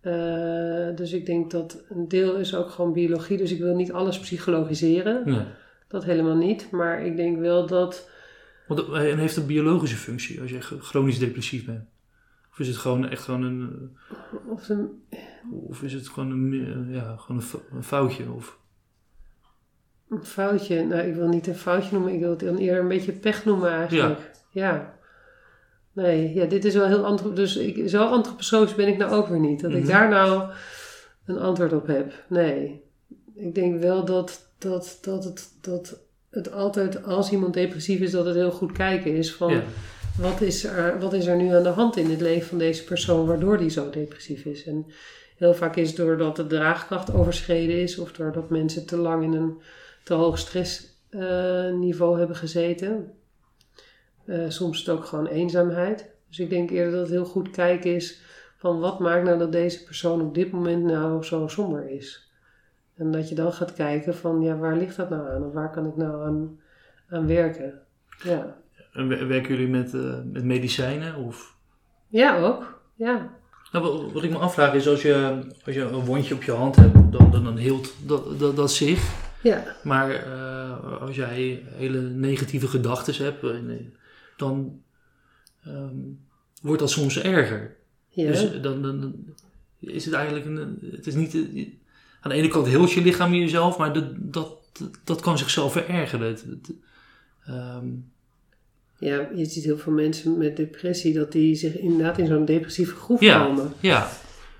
[0.00, 3.36] Eh, dus ik denk dat een deel is ook gewoon biologie.
[3.36, 5.22] Dus ik wil niet alles psychologiseren.
[5.24, 5.44] Nee.
[5.88, 6.70] Dat helemaal niet.
[6.70, 8.08] Maar ik denk wel dat.
[8.66, 11.84] Want het en heeft een biologische functie als je chronisch depressief bent?
[12.50, 13.90] Of is het gewoon echt gewoon een...
[14.46, 15.02] Of een,
[15.50, 16.52] Of is het gewoon een,
[16.88, 18.32] eh, ja, gewoon een fo- een foutje?
[18.32, 18.58] Of...
[20.10, 20.84] een foutje.
[20.84, 22.12] Nou, ik wil niet een foutje noemen.
[22.14, 24.30] Ik wil het eerder een beetje pech noemen eigenlijk.
[24.50, 24.98] Ja.
[25.92, 29.28] Nee, ja, dit is wel heel antro Dus ik, zo antroposofisch ben ik nou ook
[29.28, 29.60] weer niet.
[29.60, 29.80] Dat Mhm.
[29.80, 30.50] ik daar nou
[31.26, 32.12] een antwoord op heb.
[32.28, 32.82] Nee.
[33.34, 35.98] Ik denk wel dat, dat, dat, het, dat
[36.30, 39.52] het altijd, als iemand depressief is, dat het heel goed kijken is van...
[39.52, 39.62] Ja.
[40.18, 42.84] wat is, er, wat is er nu aan de hand in het leven van deze
[42.84, 44.64] persoon waardoor die zo depressief is?
[44.64, 44.86] En
[45.36, 49.32] heel vaak is het doordat de draagkracht overschreden is of doordat mensen te lang in
[49.32, 49.60] een
[50.04, 53.12] te hoog stressniveau hebben gezeten.
[54.30, 56.10] Eh, soms is het ook gewoon eenzaamheid.
[56.28, 58.20] Dus ik denk eerder dat het heel goed kijken is
[58.56, 62.30] van wat maakt nou dat deze persoon op dit moment nou zo somber is.
[62.96, 65.44] En dat je dan gaat kijken van ja, waar ligt dat nou aan?
[65.44, 66.60] Of waar kan ik nou aan,
[67.08, 67.80] aan werken?
[68.22, 68.56] Ja.
[68.92, 71.16] En wer- werken jullie met, eh, met medicijnen?
[71.16, 71.56] Of...
[72.08, 72.80] ja, ook.
[72.94, 73.28] Ja.
[73.72, 76.76] Nou, wat, ik me afvraag is, als je, als je een wondje op je hand
[76.76, 79.28] hebt, dan, dan, dan heelt dat, dat, dat zich.
[79.42, 79.62] Ja.
[79.82, 83.42] Maar eh, als jij hele negatieve gedachten hebt,
[84.40, 84.82] dan
[85.64, 85.96] ehm,
[86.62, 87.76] wordt dat soms erger.
[88.08, 88.26] Ja.
[88.26, 89.14] Dus dan, dan, dan
[89.80, 90.78] is het eigenlijk een.
[90.90, 91.34] Het is niet.
[91.34, 91.68] eh,
[92.20, 94.52] Aan de ene kant heelt je lichaam jezelf, maar dat, dat,
[95.04, 96.26] dat kan zichzelf verergeren.
[96.28, 96.72] Het, het,
[97.46, 97.86] ehm,
[98.98, 102.94] Ja, je ziet heel veel mensen met depressie dat die zich inderdaad in zo'n depressieve
[102.94, 103.44] groef Ja.
[103.46, 103.72] komen.
[103.80, 104.10] ja,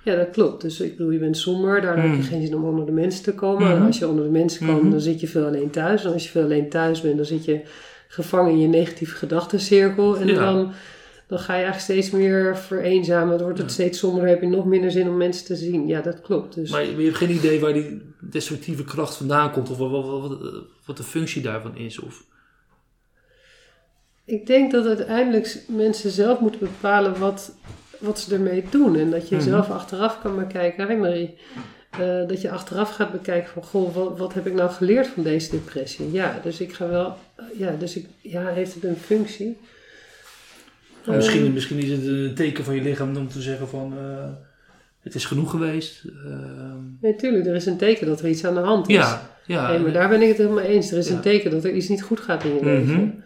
[0.05, 0.63] Ja, dat klopt.
[0.63, 2.15] Dus ik bedoel, je bent somber, heb Mm.
[2.17, 3.69] je geen zin om onder de mensen te komen.
[3.69, 3.77] Mhm.
[3.77, 4.91] En als je onder de mensen komt, Mhm.
[4.91, 6.05] dan zit je veel alleen thuis.
[6.05, 7.61] En als je veel alleen thuis bent, dan zit je
[8.13, 10.17] gevangen in je negatieve gedachtencirkel.
[10.19, 10.35] En Ja.
[10.53, 10.73] dan,
[11.27, 13.29] dan ga je eigenlijk steeds meer vereenzamen.
[13.37, 13.73] Dan wordt het Ja.
[13.75, 15.87] steeds somber, heb je nog minder zin om mensen te zien.
[15.87, 16.55] Ja, dat klopt.
[16.55, 19.91] Dus maar je je hebt geen idee waar die destructieve kracht vandaan komt of wat,
[19.91, 20.39] wat, wat,
[20.87, 21.99] wat de functie daarvan is.
[22.01, 22.25] Of,
[24.25, 27.55] ik denk dat uiteindelijk mensen zelf moeten bepalen wat,
[27.99, 28.97] wat ze ermee doen.
[28.97, 29.45] En dat je Mhm.
[29.45, 30.89] zelf achteraf kan bekijken.
[30.89, 31.39] Hé Marie,
[31.91, 33.63] eh, dat je achteraf gaat bekijken van...
[33.65, 36.13] Goh, wat, wat heb ik nou geleerd van deze depressie?
[36.13, 37.17] Ja, dus ik ga wel...
[37.59, 39.57] Ja, dus ik, ja heeft het een functie?
[41.05, 43.93] Nou, misschien, Eh, misschien is het een teken van je lichaam om te zeggen van
[43.99, 44.29] eh,
[45.01, 46.05] het is genoeg geweest.
[46.25, 48.95] Ehm, nee, tuurlijk, er is een teken dat er iets aan de hand is.
[48.95, 49.79] ja, ja.
[49.79, 50.91] Maar daar ben ik het helemaal eens.
[50.93, 51.15] Er is Ja.
[51.15, 52.65] een teken dat er iets niet goed gaat in je Mhm.
[52.65, 53.25] leven.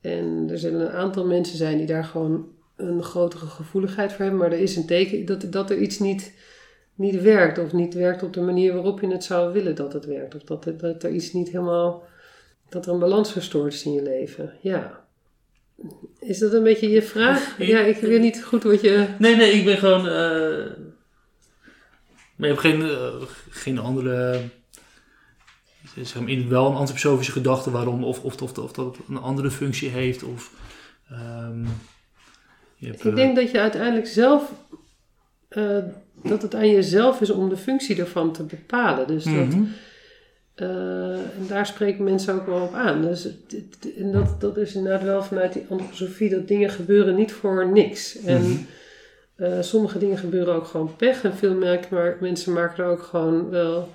[0.00, 4.40] En er zullen een aantal mensen zijn die daar gewoon een grotere gevoeligheid voor hebben.
[4.40, 6.32] Maar er is een teken dat, dat er iets niet,
[7.00, 7.58] niet werkt.
[7.58, 10.34] Of niet werkt op de manier waarop je het zou willen dat het werkt.
[10.34, 12.02] Of dat, er- dat er iets niet helemaal...
[12.68, 14.52] Dat er een balans verstoord is in je leven.
[14.60, 15.04] Ja.
[16.18, 17.58] Is dat een beetje je vraag?
[17.58, 19.06] Ja, ik weet niet goed wat je...
[19.18, 20.08] Nee, nee, ik ben gewoon.
[20.08, 20.66] eh
[22.36, 23.14] maar je hebt geen, eh,
[23.50, 24.40] geen andere.
[26.02, 29.50] Zeg maar, in- wel een antroposofische gedachte waarom, of, of, of, of dat een andere
[29.50, 30.22] functie heeft.
[30.22, 30.52] Of,
[31.10, 31.64] ehm,
[32.78, 34.52] hebt, Ik eh, denk dat je uiteindelijk zelf,
[35.48, 35.78] eh,
[36.22, 39.06] dat het aan jezelf is om de functie ervan te bepalen.
[39.06, 39.62] Dus dat, mhm.
[40.54, 43.02] eh, en daar spreken mensen ook wel op aan.
[43.02, 43.28] Dus
[43.98, 48.18] en dat, dat is inderdaad wel vanuit die antroposofie, dat dingen gebeuren niet voor niks.
[48.24, 48.56] En Mhm.
[49.36, 51.24] eh, sommige dingen gebeuren ook gewoon pech.
[51.24, 53.88] En veel merk- maar mensen maken er ook gewoon wel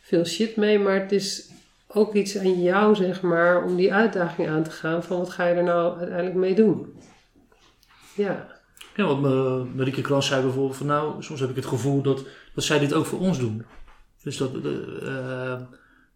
[0.00, 0.78] veel shit mee.
[0.78, 1.48] Maar het is
[1.88, 5.02] ook iets aan jou, zeg maar, om die uitdaging aan te gaan.
[5.04, 6.94] Van wat ga je er nou uiteindelijk mee doen?
[8.14, 8.56] Ja.
[8.98, 12.24] Ja, want me- Marieke Krans zei bijvoorbeeld van nou, soms heb ik het gevoel dat,
[12.54, 13.64] dat zij dit ook voor ons doen.
[14.22, 14.50] Dus dat,
[15.02, 15.60] eh,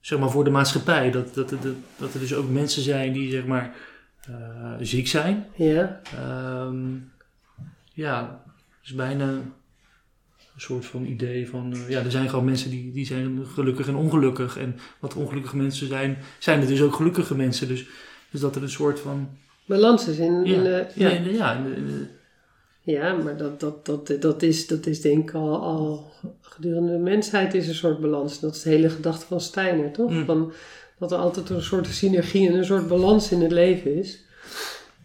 [0.01, 1.59] zeg maar voor de maatschappij, dat, dat, dat,
[1.97, 3.75] dat er dus ook mensen zijn die zeg maar
[4.29, 5.47] eh, ziek zijn.
[5.55, 6.01] Ja.
[6.17, 6.77] Ehm,
[7.93, 8.43] ja,
[8.81, 9.53] dus bijna een
[10.57, 13.95] soort van idee van, eh, ja, er zijn gewoon mensen die, die zijn gelukkig en
[13.95, 14.57] ongelukkig.
[14.59, 17.69] En wat ongelukkige mensen zijn, zijn er dus ook gelukkige mensen.
[17.69, 17.87] Dus,
[18.31, 19.29] dus dat er een soort van,
[19.67, 21.15] Balans is in, ja, in de, ja, ja.
[21.17, 22.07] in de- ja, in de- in de-
[22.85, 26.99] Ja, maar dat, dat, dat, dat, is, dat is denk ik al, al gedurende de
[26.99, 28.41] mensheid is een soort balans.
[28.41, 30.11] Dat is de hele gedachte van Steiner, toch?
[30.11, 30.25] Mm.
[30.25, 30.53] Van,
[30.99, 34.19] dat er altijd een soort synergie en een soort balans in het leven is.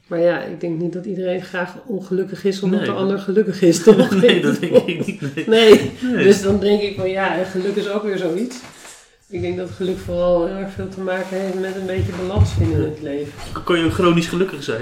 [0.08, 3.62] Maar ja, ik denk niet dat iedereen graag ongelukkig is omdat Nee, de ander gelukkig
[3.62, 4.12] is, toch?
[4.22, 5.22] nee, dat denk ik niet.
[5.22, 5.46] Nee.
[5.48, 6.24] Nee, Nee.
[6.24, 8.58] dus dan denk ik van ja, geluk is ook weer zoiets.
[9.30, 12.54] Ik denk dat geluk vooral heel erg veel te maken heeft met een beetje balans
[12.54, 13.34] vinden in het leven.
[13.64, 14.82] Kan je chronisch gelukkig zijn?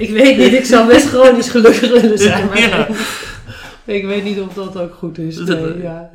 [0.00, 2.88] Ik weet niet, ik zou best chronisch gelukkig willen zijn, maar Ja.
[3.96, 5.36] ik weet niet of dat ook goed is.
[5.36, 6.10] Nee, ja.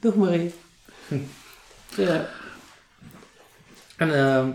[0.00, 0.52] Doe maar in.
[1.96, 2.28] Ja.
[3.96, 4.48] En ehm,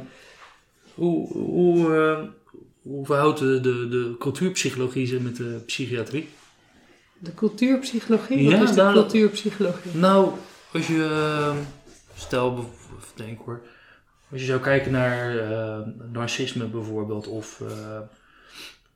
[0.93, 2.25] hoe, hoe, ehm,
[2.81, 6.29] hoe verhoudt de, de, de cultuurpsychologie zich met de psychiatrie?
[7.19, 8.43] De cultuurpsychologie?
[8.43, 9.91] Ja, is de daar- cultuurpsychologie?
[9.93, 10.31] Nou,
[10.73, 11.57] als je, ehm,
[12.15, 12.69] stel,
[13.15, 13.61] denk hoor,
[14.31, 15.35] als je zou kijken naar
[16.11, 17.61] narcisme bijvoorbeeld, of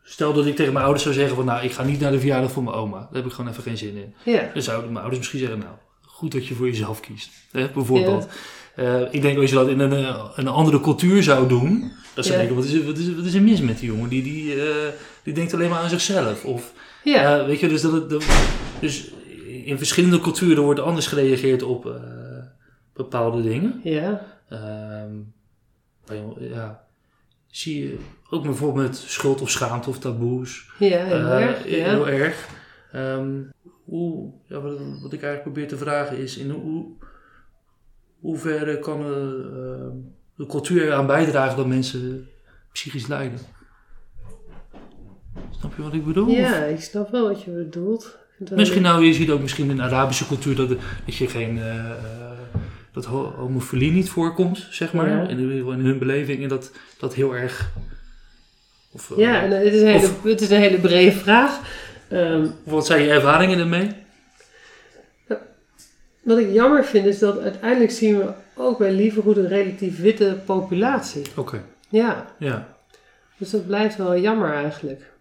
[0.08, 2.20] stel dat ik tegen mijn ouders zou zeggen van, nou, ik ga niet naar de
[2.20, 4.14] verjaardag van mijn oma, daar heb ik gewoon even geen zin in.
[4.34, 4.50] Ja.
[4.54, 8.28] Dan zouden mijn ouders misschien zeggen, nou, goed dat je voor jezelf kiest, hè, bijvoorbeeld.
[8.76, 12.26] Eh, ik denk als je dat in een, eh, een andere cultuur zou doen, dat
[12.26, 12.38] ze Ja.
[12.38, 14.10] denken, wat is, er- wat, is, wat is er mis met die jongen?
[14.10, 14.88] Die, die, eh,
[15.24, 16.46] die denkt alleen maar aan zichzelf.
[16.46, 17.46] Of, Ja.
[17.46, 18.26] weet je, dus, dat, het- dat-
[18.80, 19.12] dus
[19.64, 21.90] in verschillende culturen wordt anders gereageerd op
[22.94, 23.80] bepaalde dingen.
[23.84, 24.26] ja.
[24.50, 25.14] Ehm,
[26.40, 26.84] ja,
[27.48, 27.98] zie je
[28.30, 30.70] ook bijvoorbeeld met schuld of schaamte of taboes.
[30.80, 31.68] Ja, heel Eh, erg.
[31.70, 31.90] Ja.
[31.90, 32.48] Heel erg.
[32.92, 33.30] Ehm,
[33.84, 36.86] hoe, ja, wat, wat ik eigenlijk probeer te vragen is, in hoe,
[38.20, 39.88] hoeverre kan eh, eh,
[40.36, 42.28] de cultuur eraan bijdragen dat mensen
[42.72, 43.40] psychisch lijden?
[45.60, 46.28] Snap je wat ik bedoel?
[46.30, 48.18] Ja, ik snap wel wat je bedoelt.
[48.38, 51.58] Dat- Misschien nou, je ziet ook misschien in de Arabische cultuur dat, dat je geen,
[51.58, 51.96] eh, eh,
[52.92, 55.10] dat ho- homofilie niet voorkomt, zeg maar.
[55.10, 55.28] Ja.
[55.28, 57.72] In, in hun beleving en dat, dat heel erg...
[58.96, 61.60] Of, eh, Ja, en het is een hele, Of- het is een hele brede vraag.
[62.08, 63.90] Ehm, Wat zijn je ervaringen ermee?
[66.24, 70.38] wat ik jammer vind is dat uiteindelijk zien we ook bij Lievergoed een relatief witte
[70.46, 71.22] populatie.
[71.36, 72.68] Oké, Ja, ja.
[73.38, 75.14] dus dat blijft wel jammer eigenlijk.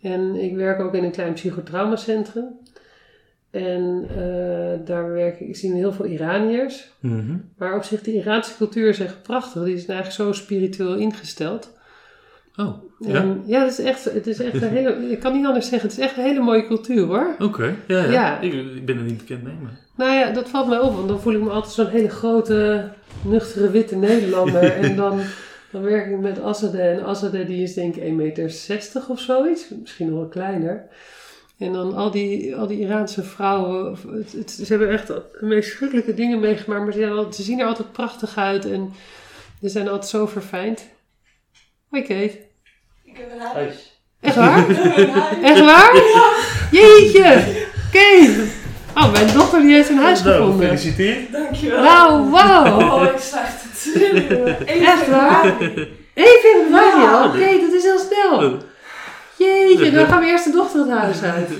[0.00, 2.44] En ik werk ook in een klein psychotraumacentrum.
[3.50, 6.90] En eh, daar werk ik, ik zie heel veel Iraniërs.
[7.00, 7.36] Mhm.
[7.58, 9.64] Maar op zich, de Iraanse cultuur is echt prachtig.
[9.64, 11.72] Die is eigenlijk zo spiritueel ingesteld.
[12.56, 13.14] Oh, ja?
[13.14, 15.88] En ja, het is echt, het is echt een hele, ik kan niet anders zeggen,
[15.88, 17.34] het is echt een hele mooie cultuur hoor.
[17.38, 18.10] Oké, ja, ja.
[18.10, 18.40] Ja.
[18.40, 19.78] Ik, ik ben er niet bekend mee, maar...
[19.96, 22.88] Nou ja, dat valt mij op, want dan voel ik me altijd zo'n hele grote,
[23.22, 24.72] nuchtere witte Nederlander.
[24.82, 25.20] en dan,
[25.70, 26.82] dan werk ik met Assade.
[26.82, 30.84] En Assade die is denk ik 1,60 meter of zoiets, misschien nog wel kleiner.
[31.58, 35.70] En dan al die, al die Iraanse vrouwen, het, het- ze hebben echt de meest
[35.70, 38.90] schrikkelijke dingen meegemaakt, maar ze, zijn altijd- ze zien er altijd prachtig uit en
[39.60, 40.88] ze zijn altijd zo verfijnd.
[41.88, 42.43] Hoi Kate.
[43.14, 44.00] Ik heb een huis.
[44.20, 44.68] Echt waar?
[45.50, 45.92] Echt waar?
[46.70, 47.66] Jeetje!
[47.92, 48.44] Kate!
[48.94, 50.60] Oh, mijn dochter die heeft een huis Nou, gevonden.
[50.68, 51.32] gefeliciteerd.
[51.32, 51.82] Dankjewel.
[51.82, 52.80] Nou, wauw!
[52.80, 54.66] Oh, ik te trillen.
[54.66, 55.44] Echt waar?
[56.14, 57.24] 1 februari al?
[57.28, 58.56] Oké, dat is heel snel.
[59.38, 61.50] Jeetje, dan gaan we eerst de dochter het huis uit.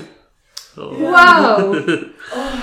[0.77, 1.11] Oh.
[1.11, 1.75] Wauw!
[1.75, 2.53] Oh,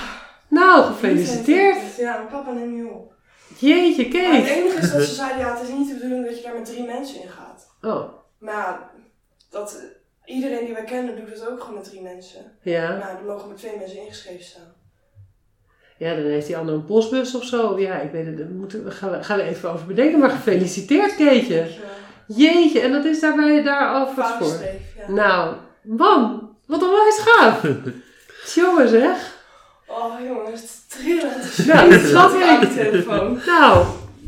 [0.47, 1.77] Nou, gefeliciteerd.
[1.97, 3.11] Ja, mijn papa neemt nu op.
[3.57, 6.37] Jeetje, Maar het enige is dat ze zeiden, ja, het is niet de bedoeling dat
[6.37, 7.67] je daar met drie mensen in gaat.
[7.81, 8.03] Oh,
[8.43, 8.89] Maar ja,
[9.49, 9.81] dat,
[10.25, 12.57] iedereen die wij kennen doet het ook gewoon met drie mensen.
[12.61, 12.97] ja.
[12.97, 14.73] Nou, er mogen maar twee mensen ingeschreven staan.
[15.97, 17.79] Ja, dan heeft die ander een postbus of zo.
[17.79, 18.37] Ja, ik weet het.
[18.37, 20.19] Daar moeten we, gaan, we, gaan we even over bedenken.
[20.19, 21.67] Maar gefeliciteerd, Keetje.
[22.27, 24.57] Jeetje, en dat is daarbij daar wat voor?
[24.97, 25.11] Ja.
[25.11, 27.61] Nou, man, wat een wijs gaaf.
[28.55, 29.41] Jongen zeg.
[29.87, 31.57] Oh jongen, het is trillend.
[31.67, 32.71] Nou, dat de ik.
[32.71, 33.39] telefoon.
[33.45, 33.85] Nou,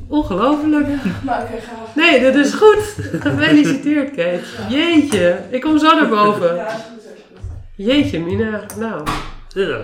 [0.08, 0.88] ongelooflijk.
[1.24, 1.96] Maar oké, ga af.
[1.96, 2.96] Nee, dat is goed.
[3.22, 4.40] Gefeliciteerd, Kate.
[4.70, 6.56] Jeetje, ik kom zo naar boven.
[6.56, 7.40] Ja, goed, is goed.
[7.76, 8.62] Jeetje, Mina.
[8.80, 9.08] Nou,
[9.48, 9.84] Ja.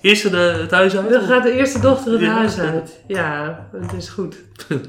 [0.00, 1.10] Eerst de, het huis uit?
[1.10, 2.32] dan gaat de eerste dochter het Ja.
[2.34, 3.00] huis uit.
[3.06, 4.36] Ja, het is goed.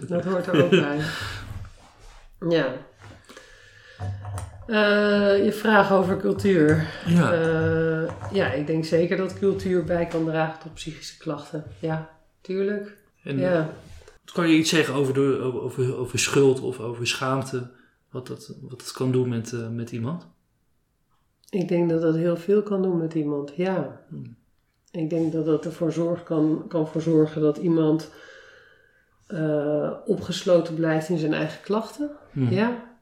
[0.07, 0.97] Dat hoort er ook bij.
[2.49, 2.65] Ja.
[4.67, 6.85] Eh, je vraag over cultuur.
[7.05, 7.31] Ja.
[7.33, 11.63] Eh, ja, ik denk zeker dat cultuur bij kan dragen tot psychische klachten.
[11.79, 12.09] Ja,
[12.41, 12.91] tuurlijk.
[13.23, 13.69] en Ja.
[14.33, 17.71] Kan je iets zeggen over, de, over, over, schuld of over schaamte?
[18.09, 20.27] Wat dat, wat dat kan doen met, eh, met iemand?
[21.49, 24.01] Ik denk dat dat heel veel kan doen met iemand, ja.
[24.09, 24.35] Hmm.
[24.91, 28.11] Ik denk dat dat ervoor zorg kan, kan voor zorgen dat iemand
[29.27, 32.11] eh, opgesloten blijft in zijn eigen klachten.
[32.31, 32.53] Hm.
[32.53, 32.97] Ja.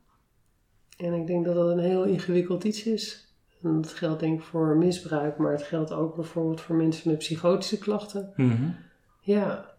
[0.97, 3.34] En ik denk dat dat een heel ingewikkeld iets is.
[3.61, 7.17] En dat geldt denk ik voor misbruik, maar het geldt ook bijvoorbeeld voor mensen met
[7.17, 8.34] psychotische klachten.
[8.36, 8.69] Mhm.
[9.21, 9.72] Ja.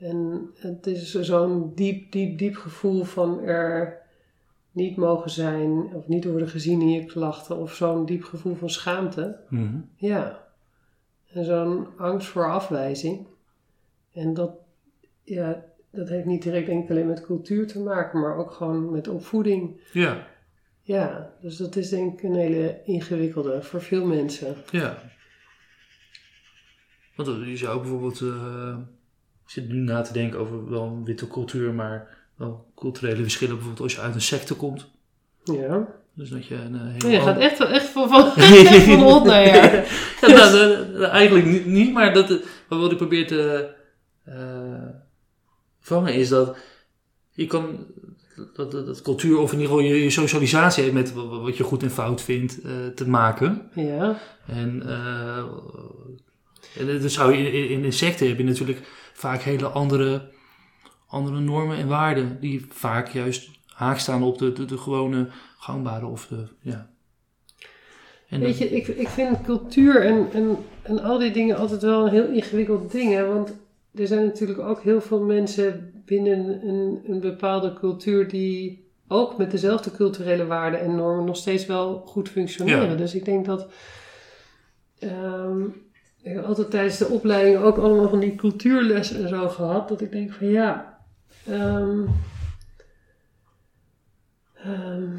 [0.00, 3.98] En het is zo'n diep, diep, diep gevoel van er
[4.72, 8.70] niet mogen zijn of niet worden gezien in je klachten of zo'n diep gevoel van
[8.70, 9.40] schaamte.
[9.48, 9.78] Mhm.
[9.96, 10.48] Ja.
[11.32, 13.26] En zo'n angst voor afwijzing.
[14.12, 14.50] En dat,
[15.22, 19.08] ja, dat heeft niet direct enkel alleen met cultuur te maken, maar ook gewoon met
[19.08, 19.80] opvoeding.
[19.92, 20.26] Ja,
[20.82, 24.54] Ja, dus dat is denk ik een hele ingewikkelde voor veel mensen.
[24.70, 25.02] ja.
[27.16, 28.76] Want je zou bijvoorbeeld, eh,
[29.50, 33.54] ik zit nu na te denken over wel een witte cultuur, maar wel culturele verschillen.
[33.54, 34.90] Bijvoorbeeld als je uit een secte komt.
[35.44, 35.86] Ja.
[36.14, 38.32] Dus dat je een eh, Oh, hele je gaat echt, echt van, van,
[38.90, 39.74] van hond naar her.
[40.20, 42.38] Ja, nou, dat- dat- eigenlijk niet, niet, maar dat,
[42.68, 43.68] wat ik probeer te
[44.24, 44.86] eh,
[45.80, 46.56] vangen is dat
[47.30, 47.86] je kan
[48.54, 51.56] dat, dat, dat cultuur of in ieder geval je, je socialisatie heeft met wa- wat
[51.56, 53.70] je goed en fout vindt eh, te maken.
[53.74, 54.18] Ja.
[54.46, 55.44] En, eh
[56.78, 58.80] en dat zou je in, in insecten heb je natuurlijk
[59.20, 60.30] vaak hele andere,
[61.06, 66.06] andere normen en waarden die vaak juist haak staan op de, de, de gewone gangbare
[66.06, 66.90] of de ja.
[68.28, 72.06] En Weet je, ik, ik vind cultuur en, en, en al die dingen altijd wel
[72.06, 73.12] een heel ingewikkeld ding.
[73.12, 73.26] Hè?
[73.26, 73.54] Want
[73.94, 79.50] er zijn natuurlijk ook heel veel mensen binnen een, een bepaalde cultuur die ook met
[79.50, 82.90] dezelfde culturele waarden en normen nog steeds wel goed functioneren.
[82.90, 82.94] Ja.
[82.94, 83.66] Dus ik denk dat
[84.98, 85.62] ehm,
[86.22, 89.88] ik heb altijd tijdens de opleiding ook allemaal van die cultuurlessen en zo gehad.
[89.88, 90.98] Dat ik denk van ja,
[91.46, 92.06] ehm,
[94.54, 95.16] ehm,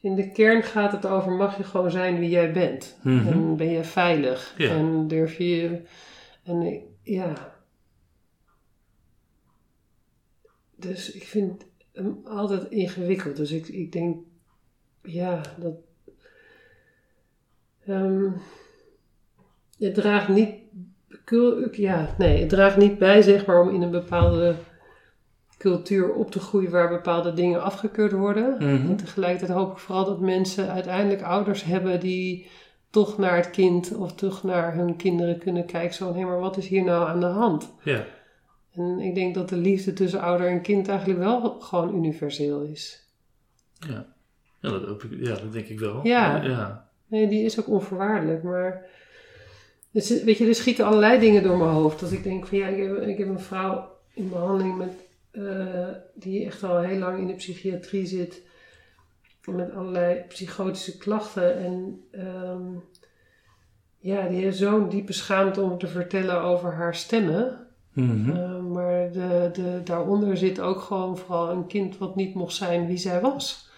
[0.00, 2.98] in de kern gaat het over mag je gewoon zijn wie jij bent.
[3.02, 3.28] Mhm.
[3.28, 4.54] En ben je veilig.
[4.56, 4.70] Ja.
[4.70, 5.82] En durf je...
[6.42, 7.50] En ja...
[10.76, 13.36] Dus ik vind hem altijd ingewikkeld.
[13.36, 14.16] Dus ik, ik denk...
[15.02, 15.74] Ja, dat...
[17.86, 18.30] ehm,
[19.84, 20.50] het draagt niet...
[21.72, 24.54] Ja, nee, het draagt niet bij, zeg maar, om in een bepaalde
[25.58, 28.54] cultuur op te groeien waar bepaalde dingen afgekeurd worden.
[28.58, 28.90] Mhm.
[28.90, 32.46] En tegelijkertijd hoop ik vooral dat mensen uiteindelijk ouders hebben die
[32.90, 35.94] toch naar het kind of toch naar hun kinderen kunnen kijken.
[35.94, 37.72] Zo van, hé, maar wat is hier nou aan de hand?
[37.82, 38.04] Ja,
[38.74, 43.08] En ik denk dat de liefde tussen ouder en kind eigenlijk wel gewoon universeel is.
[43.88, 44.10] ja.
[44.60, 46.00] Ja, dat, ja, dat denk ik wel.
[46.02, 46.42] Ja.
[46.42, 46.88] ja.
[47.06, 48.86] Nee, die is ook onvoorwaardelijk, maar...
[49.92, 52.00] Dus, weet je, er schieten allerlei dingen door mijn hoofd.
[52.00, 54.92] Dat ik denk van, ja, ik heb, ik heb een vrouw in behandeling met,
[55.30, 58.42] eh, die echt al heel lang in de psychiatrie zit.
[59.44, 61.56] Met allerlei psychotische klachten.
[61.56, 62.62] En ehm,
[63.98, 67.66] ja, die heeft zo'n diepe schaamte om te vertellen over haar stemmen.
[67.92, 68.30] Mhm.
[68.30, 72.86] Eh, maar de, de, daaronder zit ook gewoon vooral een kind wat niet mocht zijn
[72.86, 73.70] wie zij was.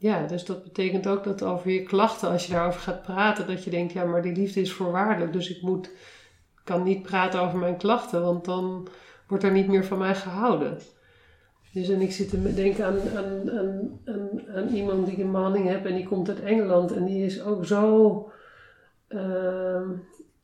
[0.00, 3.64] Ja, dus dat betekent ook dat over je klachten, als je daarover gaat praten, dat
[3.64, 5.32] je denkt, ja, maar die liefde is voorwaardelijk.
[5.32, 5.90] Dus ik moet,
[6.64, 8.88] kan niet praten over mijn klachten, want dan
[9.28, 10.78] wordt er niet meer van mij gehouden.
[11.72, 13.50] Dus en ik zit te denken aan, aan,
[14.06, 17.24] aan, aan, iemand die ik in behandeling heb en die komt uit Engeland en die
[17.24, 18.30] is ook zo
[19.08, 19.88] ehm,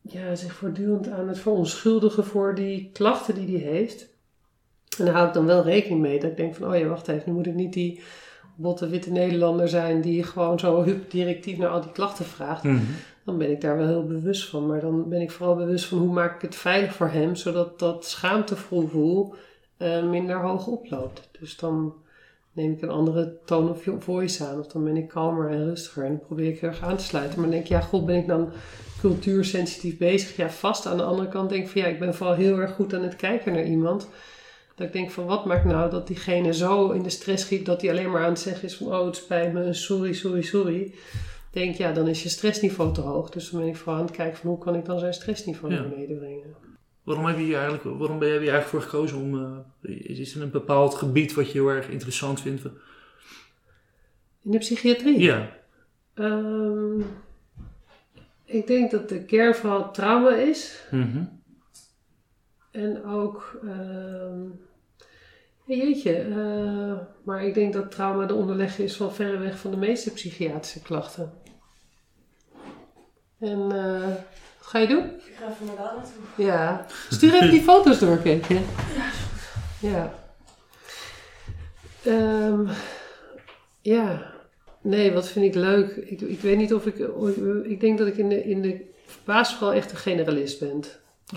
[0.01, 4.15] ja, zich voortdurend aan het verontschuldigen voor die klachten die hij heeft.
[4.99, 6.21] En daar hou ik dan wel rekening mee.
[6.21, 8.03] Dat ik denk van, oh ja, wacht even, nu moet ik niet die
[8.57, 12.63] botte witte Nederlander zijn die gewoon zo hup directief naar al die klachten vraagt.
[12.63, 12.83] Mhm.
[13.25, 14.67] Dan ben ik daar wel heel bewust van.
[14.67, 17.79] Maar dan ben ik vooral bewust van hoe maak ik het veilig voor hem, zodat
[17.79, 19.35] dat schaamtegevoel
[19.77, 21.29] eh, minder hoog oploopt.
[21.41, 21.95] Dus dan
[22.53, 24.59] neem ik een andere tone of voice aan.
[24.59, 26.05] Of dan ben ik kalmer en rustiger.
[26.05, 27.35] En dan probeer ik heel erg aan te sluiten.
[27.35, 28.49] Maar dan denk ik, ja, god, ben ik dan
[29.01, 30.37] cultuursensitief bezig?
[30.37, 30.87] Ja, vast.
[30.87, 33.03] Aan de andere kant denk ik van, ja, ik ben vooral heel erg goed aan
[33.03, 34.09] het kijken naar iemand.
[34.77, 37.67] Dat ik denk van, wat maakt nou dat diegene zo in de stress schiet...
[37.67, 40.43] dat hij alleen maar aan het zeggen is van, oh, het spijt me, sorry, sorry,
[40.43, 40.81] sorry.
[40.81, 40.95] Ik
[41.51, 43.31] denk, ja, dan is je stressniveau te hoog.
[43.31, 45.75] Dus dan ben ik vooral aan het kijken van, hoe kan ik dan zijn stressniveau
[45.75, 45.81] Ja.
[45.81, 46.55] naar beneden brengen?
[47.03, 49.45] Waarom heb je hier eigenlijk, waarom ben je hier eigenlijk voor gekozen om,
[49.83, 52.65] eh, is er een bepaald gebied wat je heel erg interessant vindt?
[54.45, 55.19] In de psychiatrie?
[55.19, 55.57] Ja.
[56.15, 57.01] Ehm,
[58.45, 60.85] ik denk dat de kern vooral trauma is.
[60.91, 61.23] Mhm.
[62.77, 63.61] En ook,
[65.67, 69.77] ja, jeetje, eh, maar ik denk dat trauma de onderleg is van verreweg van de
[69.77, 71.33] meeste psychiatrische klachten.
[73.39, 74.09] En eh,
[74.59, 75.05] wat ga je doen?
[75.05, 76.45] Ik ga even naar daar naartoe.
[76.47, 78.61] Ja, stuur even die foto's door, Keetje.
[79.81, 80.13] Ja.
[82.03, 82.69] Ehm,
[83.81, 84.35] ja.
[84.81, 85.97] Nee, wat vind ik leuk?
[85.97, 86.99] Ik, ik weet niet of ik...
[87.65, 88.93] Ik denk dat ik in de, in de
[89.25, 90.85] basisschool echt een generalist ben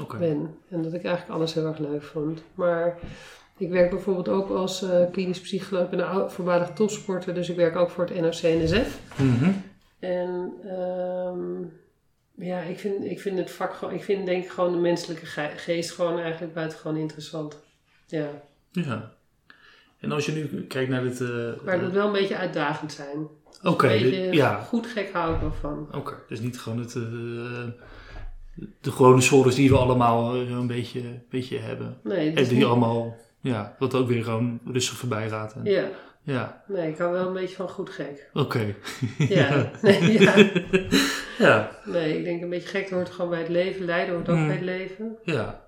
[0.02, 0.18] Oké.
[0.18, 0.56] ben.
[0.70, 2.44] En dat ik eigenlijk alles heel erg leuk vond.
[2.56, 2.98] Maar
[3.58, 5.84] ik werk bijvoorbeeld ook als eh, klinisch psycholoog.
[5.84, 9.00] Ik ben een voormalig topsporter, dus ik werk ook voor het NOC-NSF.
[9.18, 9.52] Mhm.
[10.00, 11.62] En ehm,
[12.48, 13.94] ja, ik vind, ik vind het vak gewoon...
[13.94, 17.60] Ik vind denk ik gewoon de menselijke ge- geest gewoon eigenlijk buitengewoon interessant.
[18.08, 18.28] Ja,
[18.72, 19.12] Ja.
[20.00, 21.22] En als je nu kijkt naar dit...
[21.22, 21.28] eh,
[21.64, 23.28] maar het moet wel een beetje uitdagend zijn.
[23.64, 24.60] Oké, een beetje ja.
[24.60, 25.88] goed gek hou ik wel van.
[25.94, 27.04] Oké, dus niet gewoon het, eh,
[28.82, 31.98] de gewone sores die we allemaal eh, een beetje, beetje hebben.
[32.04, 35.54] Nee, En die niet- allemaal, ja, wat ook weer gewoon rustig voorbij gaat.
[35.54, 35.90] En, Ja,
[36.24, 38.30] ja, nee, ik hou wel een beetje van goed gek.
[38.34, 38.76] oké.
[39.18, 40.34] Ja, nee, ja.
[41.38, 43.86] Ja, Nee, ik denk een beetje gek hoort gewoon bij het leven.
[43.86, 44.46] Lijden hoort ook Mm.
[44.48, 45.16] bij het leven.
[45.24, 45.68] ja.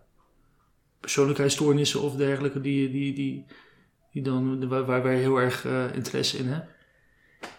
[0.99, 3.45] persoonlijkheidsstoornissen of dergelijke die, die, die,
[4.11, 6.67] die dan, waar, waar wij heel erg eh, interesse in hebben?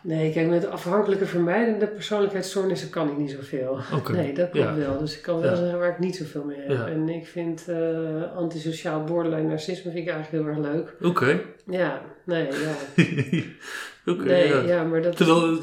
[0.01, 3.79] Nee, kijk, met afhankelijke vermijdende persoonlijkheidsstoornissen kan ik niet zoveel.
[3.95, 4.13] Oké.
[4.13, 4.77] Nee, dat klopt Ja.
[4.77, 4.99] wel.
[4.99, 5.57] Dus ik kan wel Ja.
[5.57, 6.71] zeggen waar ik niet zoveel mee heb.
[6.71, 6.87] Ja.
[6.87, 10.95] En ik vind eh, antisociaal borderline narcisme vind ik eigenlijk heel erg leuk.
[11.11, 11.41] Oké.
[11.67, 12.75] Ja, nee, ja.
[14.13, 14.85] Oké, nee, ja.
[14.85, 15.17] maar dat...
[15.17, 15.59] Terwijl,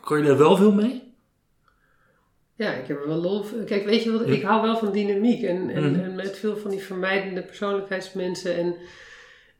[0.00, 1.14] kan je daar wel veel mee?
[2.54, 3.64] Ja, ik heb er wel lol van.
[3.64, 5.42] Kijk, weet je wat, ik hou wel van dynamiek.
[5.42, 6.00] En, en, Mhm.
[6.00, 8.74] en met veel van die vermijdende persoonlijkheidsmensen en,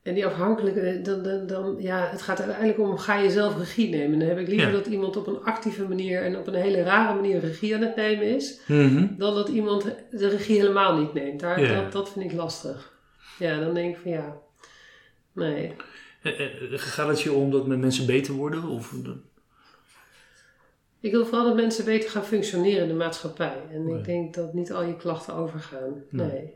[0.03, 3.89] en die afhankelijke, dan, dan, dan, ja, het gaat uiteindelijk om, ga je zelf regie
[3.89, 4.19] nemen.
[4.19, 4.73] Dan heb ik liever Ja.
[4.73, 7.95] dat iemand op een actieve manier en op een hele rare manier regie aan het
[7.95, 9.05] nemen is, Mhm.
[9.17, 11.39] dan dat iemand de regie helemaal niet neemt.
[11.39, 11.81] Daar, Ja.
[11.81, 12.93] dat, dat vind ik lastig.
[13.39, 14.37] Ja, dan denk ik van ja,
[15.33, 15.73] nee.
[16.21, 18.63] Eh, eh, Gaat het je om dat met mensen beter worden?
[18.67, 18.93] Of,
[20.99, 23.57] Ik wil vooral dat mensen beter gaan functioneren in de maatschappij.
[23.71, 23.97] En Nee.
[23.97, 26.03] ik denk dat niet al je klachten overgaan.
[26.09, 26.27] Nee.
[26.27, 26.53] Nee.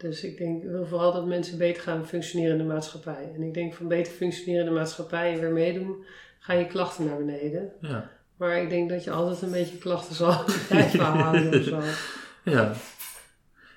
[0.00, 3.32] Dus ik denk, ik wil vooral dat mensen beter gaan functioneren in de maatschappij.
[3.34, 6.04] En ik denk van beter functioneren in de maatschappij en weer meedoen,
[6.38, 7.72] gaan je klachten naar beneden.
[7.80, 8.10] ja.
[8.36, 11.80] Maar ik denk dat je altijd een beetje klachten zal blijven houden of zo.
[12.50, 12.72] ja.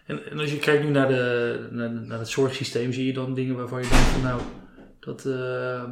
[0.06, 3.34] En, en als je kijkt nu naar, de, naar, naar het zorgsysteem, zie je dan
[3.34, 4.42] dingen waarvan je denkt van nou,
[5.00, 5.84] dat, eh,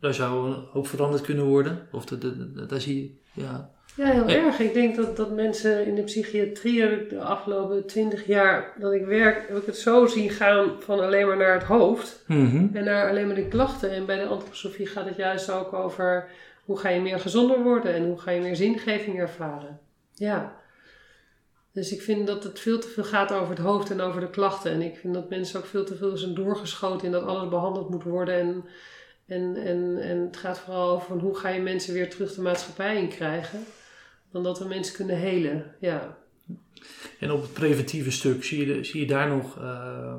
[0.00, 1.88] daar zou hoop veranderd kunnen worden?
[1.92, 3.70] Of dat, dat, dat- daar zie je, ja.
[4.00, 4.44] Ja, heel Ja.
[4.44, 4.58] erg.
[4.58, 8.92] Ik denk dat, dat mensen in de psychiatrie heb ik de afgelopen twintig jaar dat
[8.92, 12.24] ik werk, heb ik het zo zien gaan van alleen maar naar het hoofd.
[12.26, 12.66] Mhm.
[12.76, 13.90] En naar alleen maar de klachten.
[13.90, 16.28] En bij de antroposofie gaat het juist ook over
[16.64, 19.78] hoe ga je meer gezonder worden en hoe ga je meer zingeving ervaren.
[20.14, 20.58] Ja.
[21.72, 24.30] Dus ik vind dat het veel te veel gaat over het hoofd en over de
[24.30, 24.72] klachten.
[24.72, 27.90] En ik vind dat mensen ook veel te veel zijn doorgeschoten in dat alles behandeld
[27.90, 28.34] moet worden.
[28.34, 28.64] En,
[29.26, 32.96] en, en, en het gaat vooral over hoe ga je mensen weer terug de maatschappij
[32.96, 33.64] in krijgen.
[34.32, 35.74] Dan dat we mensen kunnen helen.
[35.80, 36.18] Ja.
[37.18, 40.14] En op het preventieve stuk, zie je, zie je daar nog, eh,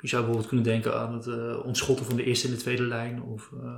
[0.00, 2.82] je zou bijvoorbeeld kunnen denken aan het eh, ontschotten van de eerste en de tweede
[2.82, 3.22] lijn?
[3.22, 3.68] Of, eh,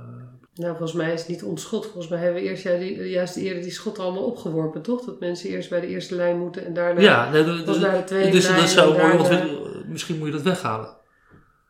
[0.55, 1.83] Nou, volgens mij is het niet ontschot.
[1.83, 5.05] Volgens mij hebben we eerst ja, die, juist eerder die schotten allemaal opgeworpen, toch?
[5.05, 7.01] Dat mensen eerst bij de eerste lijn moeten en daarna...
[7.01, 9.45] ja, nee, naar de tweede dus lijn dat zou daarna-
[9.87, 10.97] misschien moet je dat weghalen.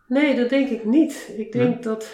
[0.08, 1.34] Nee, dat denk ik niet.
[1.38, 2.14] Ik denk dat...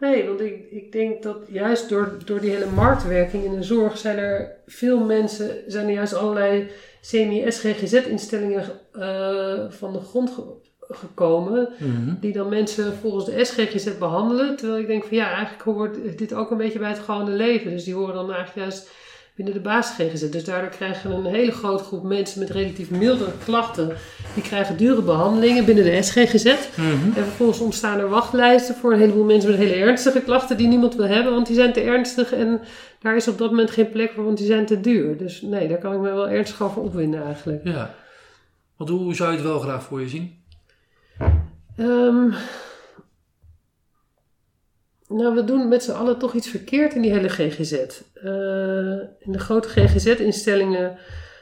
[0.00, 3.98] Nee, want ik, ik denk dat juist door, door die hele marktwerking in de zorg
[3.98, 6.68] zijn er veel mensen, zijn er juist allerlei
[7.00, 10.54] semi-SGGZ-instellingen eh, van de grond ge-
[10.88, 11.68] gekomen.
[11.78, 12.14] Mhm.
[12.20, 14.56] Die dan mensen volgens de SGGZ behandelen.
[14.56, 17.70] Terwijl ik denk van ja, eigenlijk hoort dit ook een beetje bij het gewone leven.
[17.70, 18.90] Dus die horen dan eigenlijk juist
[19.36, 20.30] binnen de basis GGZ.
[20.30, 23.96] Dus daardoor krijgen een hele grote groep mensen met relatief milde klachten.
[24.34, 26.44] Die krijgen dure behandelingen binnen de SGGZ.
[26.44, 26.88] Mhm.
[27.16, 30.94] En vervolgens ontstaan er wachtlijsten voor een heleboel mensen met hele ernstige klachten die niemand
[30.94, 32.60] wil hebben, want die zijn te ernstig en
[33.00, 35.16] daar is op dat moment geen plek voor, want die zijn te duur.
[35.16, 37.60] Dus nee, daar kan ik me wel ernstig over opwinden eigenlijk.
[37.64, 37.94] Ja.
[38.76, 40.34] Want hoe zou je het wel graag voor je zien?
[41.76, 42.30] Ehm,
[45.08, 47.72] nou, we doen met z'n allen toch iets verkeerd in die hele GGZ.
[47.72, 48.30] Eh,
[49.18, 50.96] in de grote GGZ-instellingen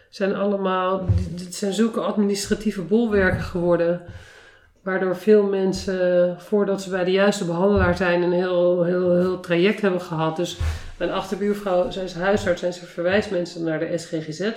[0.09, 4.03] zijn allemaal, dit zijn zulke administratieve bolwerken geworden.
[4.83, 9.81] Waardoor veel mensen, voordat ze bij de juiste behandelaar zijn, een heel, heel, heel traject
[9.81, 10.37] hebben gehad.
[10.37, 10.59] Dus
[10.99, 14.53] mijn achterbuurvrouw, zij is huisarts en ze verwijst mensen naar de SGGZ.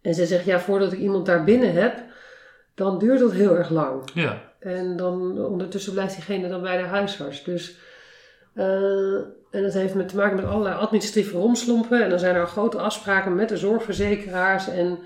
[0.00, 2.02] En ze zegt, ja, voordat ik iemand daar binnen heb,
[2.74, 4.10] dan duurt dat heel erg lang.
[4.14, 4.45] Ja.
[4.66, 7.44] En dan ondertussen blijft diegene dan bij de huisarts.
[7.44, 7.76] Dus,
[8.54, 9.14] eh,
[9.50, 12.02] en dat heeft met te maken met allerlei administratieve romslompen.
[12.02, 14.68] En dan zijn er grote afspraken met de zorgverzekeraars.
[14.68, 14.98] En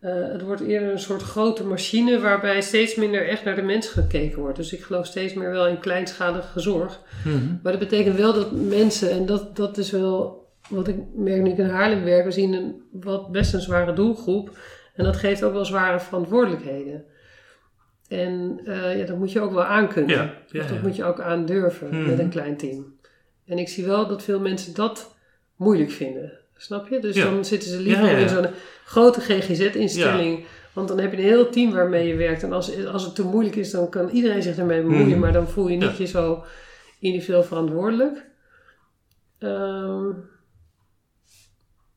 [0.00, 3.88] eh, het wordt eerder een soort grote machine waarbij steeds minder echt naar de mens
[3.88, 4.56] gekeken wordt.
[4.56, 7.00] Dus ik geloof steeds meer wel in kleinschalige zorg.
[7.24, 7.54] Mhm.
[7.62, 11.50] Maar dat betekent wel dat mensen, en dat, dat is wel wat ik merk nu
[11.50, 14.56] ik in Haarlem werk, we zien een wat best een zware doelgroep.
[14.94, 17.04] En dat geeft ook wel zware verantwoordelijkheden.
[18.10, 20.16] En eh, ja, dat moet je ook wel aankunnen.
[20.16, 20.82] Ja, ja, Of dat ja.
[20.82, 22.06] moet je ook aandurven Mhm.
[22.06, 22.94] met een klein team.
[23.46, 25.16] En ik zie wel dat veel mensen dat
[25.56, 26.32] moeilijk vinden.
[26.56, 26.98] Snap je?
[27.00, 28.46] Dus dan zitten ze liever in zo'n
[28.84, 30.44] grote GGZ-instelling.
[30.72, 32.42] Want dan heb je een heel team waarmee je werkt.
[32.42, 35.08] En als, als het te moeilijk is, dan kan iedereen zich ermee bemoeien.
[35.08, 35.18] Mhm.
[35.18, 36.44] Maar dan voel je niet je zo
[36.98, 38.26] individueel verantwoordelijk.
[39.38, 40.06] Ehm,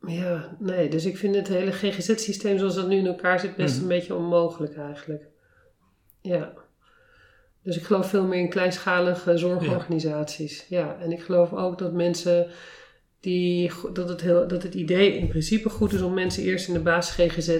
[0.07, 0.89] ja, nee.
[0.89, 3.84] Dus ik vind het hele GGZ-systeem zoals dat nu in elkaar zit best Mhm.
[3.84, 5.24] een beetje onmogelijk eigenlijk.
[6.24, 6.53] Ja.
[7.63, 10.65] Dus ik geloof veel meer in kleinschalige zorgorganisaties.
[10.69, 10.97] Ja.
[11.01, 12.47] en ik geloof ook dat mensen
[13.19, 16.74] die, dat het, heel, dat het idee in principe goed is om mensen eerst in
[16.74, 17.59] de basis GGZ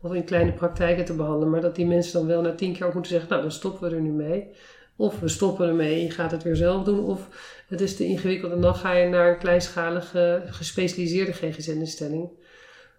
[0.00, 1.50] of in kleine praktijken te behandelen.
[1.50, 3.88] Maar dat die mensen dan wel na tien keer ook moeten zeggen, nou dan stoppen
[3.88, 4.48] we er nu mee.
[4.96, 7.04] Of we stoppen ermee je gaat het weer zelf doen.
[7.04, 7.28] Of
[7.68, 12.30] het is te ingewikkeld en dan ga je naar een kleinschalige gespecialiseerde GGZ-instelling.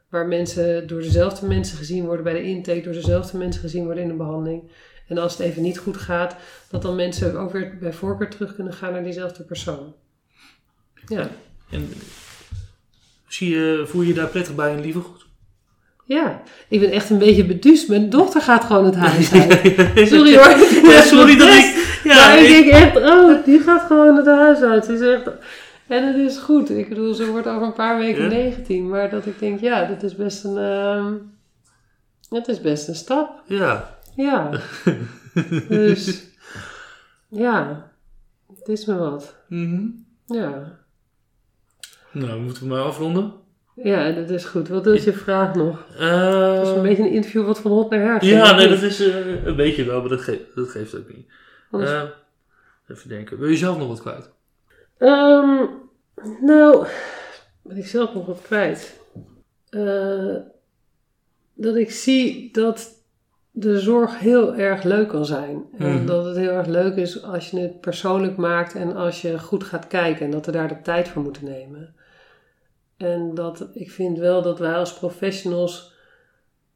[0.09, 4.03] Waar mensen door dezelfde mensen gezien worden bij de intake, door dezelfde mensen gezien worden
[4.03, 4.71] in de behandeling.
[5.09, 6.35] En als het even niet goed gaat,
[6.69, 9.93] dat dan mensen ook weer bij voorkeur terug kunnen gaan naar diezelfde persoon.
[11.07, 11.29] Ja,
[11.71, 11.89] En
[13.27, 15.25] zie je, voel je je daar prettig bij in Lievergoed?
[16.05, 16.41] ja.
[16.67, 17.87] Ik ben echt een beetje beduust.
[17.89, 19.51] Mijn dochter gaat gewoon het huis uit.
[20.07, 20.89] Sorry hoor.
[20.91, 21.99] Ja, sorry dat ik...
[22.03, 24.85] Ja, maar ik denk echt, oh, die gaat gewoon het huis uit.
[24.85, 25.29] Ze zegt,
[25.87, 26.69] en het is goed.
[26.69, 28.29] Ik bedoel, ze wordt over een paar weken Ja?
[28.29, 28.89] 19.
[28.89, 31.13] Maar dat ik denk, ja, dat is best een, ehm
[32.29, 33.41] het is best een stap.
[33.47, 33.97] ja.
[34.23, 34.51] Ja.
[35.69, 36.27] dus,
[37.29, 37.89] ja,
[38.57, 39.35] het is me wat.
[39.47, 39.87] Mhm.
[40.25, 40.79] Ja.
[42.11, 43.33] Nou, moeten we maar afronden.
[43.75, 44.67] Ja, dat is goed.
[44.67, 45.85] Wat is je vraag nog?
[45.99, 48.81] Eh, Dat is een beetje een interview wat van hot naar her ja, nee, dat
[48.81, 51.27] is eh, een beetje wel, maar dat, geeft dat geeft ook niet.
[51.71, 52.03] Anders- Eh,
[52.87, 53.39] even denken.
[53.39, 54.29] Wil je zelf nog wat kwijt?
[54.97, 55.65] Ehm,
[56.41, 56.87] nou,
[57.63, 58.99] ben ik zelf nog wat kwijt.
[59.69, 60.35] Eh,
[61.53, 62.98] dat ik zie dat
[63.51, 65.63] de zorg heel erg leuk kan zijn.
[65.77, 66.05] En Mhm.
[66.05, 69.63] dat het heel erg leuk is als je het persoonlijk maakt en als je goed
[69.63, 70.25] gaat kijken.
[70.25, 71.93] En dat we daar de tijd voor moeten nemen.
[72.97, 75.93] En dat ik vind wel dat wij als professionals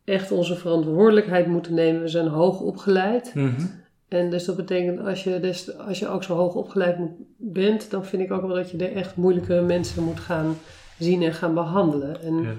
[0.03, 2.01] echt onze verantwoordelijkheid moeten nemen.
[2.01, 3.31] We zijn hoog opgeleid.
[3.35, 3.61] Mhm.
[4.07, 7.91] En dus dat betekent als je, dus, als je ook zo hoog opgeleid moet, bent,
[7.91, 10.57] dan vind ik ook wel dat je er echt moeilijke mensen moet gaan
[10.99, 12.21] zien en gaan behandelen.
[12.21, 12.49] En Ja.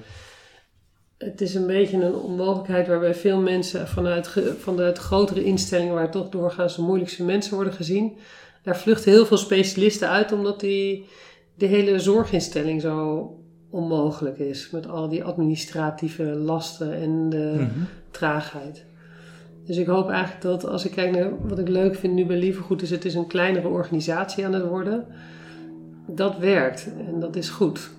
[1.25, 6.29] Het is een beetje een onmogelijkheid waarbij veel mensen vanuit, vanuit grotere instellingen, waar toch
[6.29, 8.13] doorgaans de moeilijkste mensen worden gezien,
[8.63, 11.07] daar vluchten heel veel specialisten uit omdat die,
[11.55, 13.29] de hele zorginstelling zo
[13.71, 14.71] onmogelijk is.
[14.71, 17.69] Met al die administratieve lasten en de Mhm.
[18.11, 18.85] traagheid.
[19.67, 22.37] Dus ik hoop eigenlijk dat als ik kijk naar wat ik leuk vind nu bij
[22.37, 25.07] Lievergoed, is het is een kleinere organisatie aan het worden.
[26.07, 27.91] Dat werkt en dat is goed.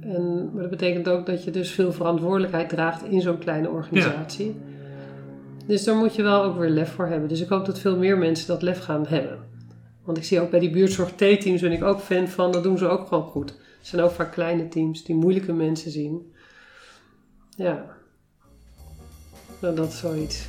[0.00, 4.56] En, maar dat betekent ook dat je dus veel verantwoordelijkheid draagt in zo'n kleine organisatie.
[5.66, 7.28] Dus daar moet je wel ook weer lef voor hebben.
[7.28, 9.38] Dus ik hoop dat veel meer mensen dat lef gaan hebben.
[10.04, 12.78] Want ik zie ook bij die buurtzorg T-teams ben ik ook fan van, dat doen
[12.78, 13.50] ze ook gewoon goed.
[13.50, 16.32] Het zijn ook vaak kleine teams die moeilijke mensen zien.
[17.56, 17.84] Ja.
[19.60, 20.48] Nou, dat is zoiets.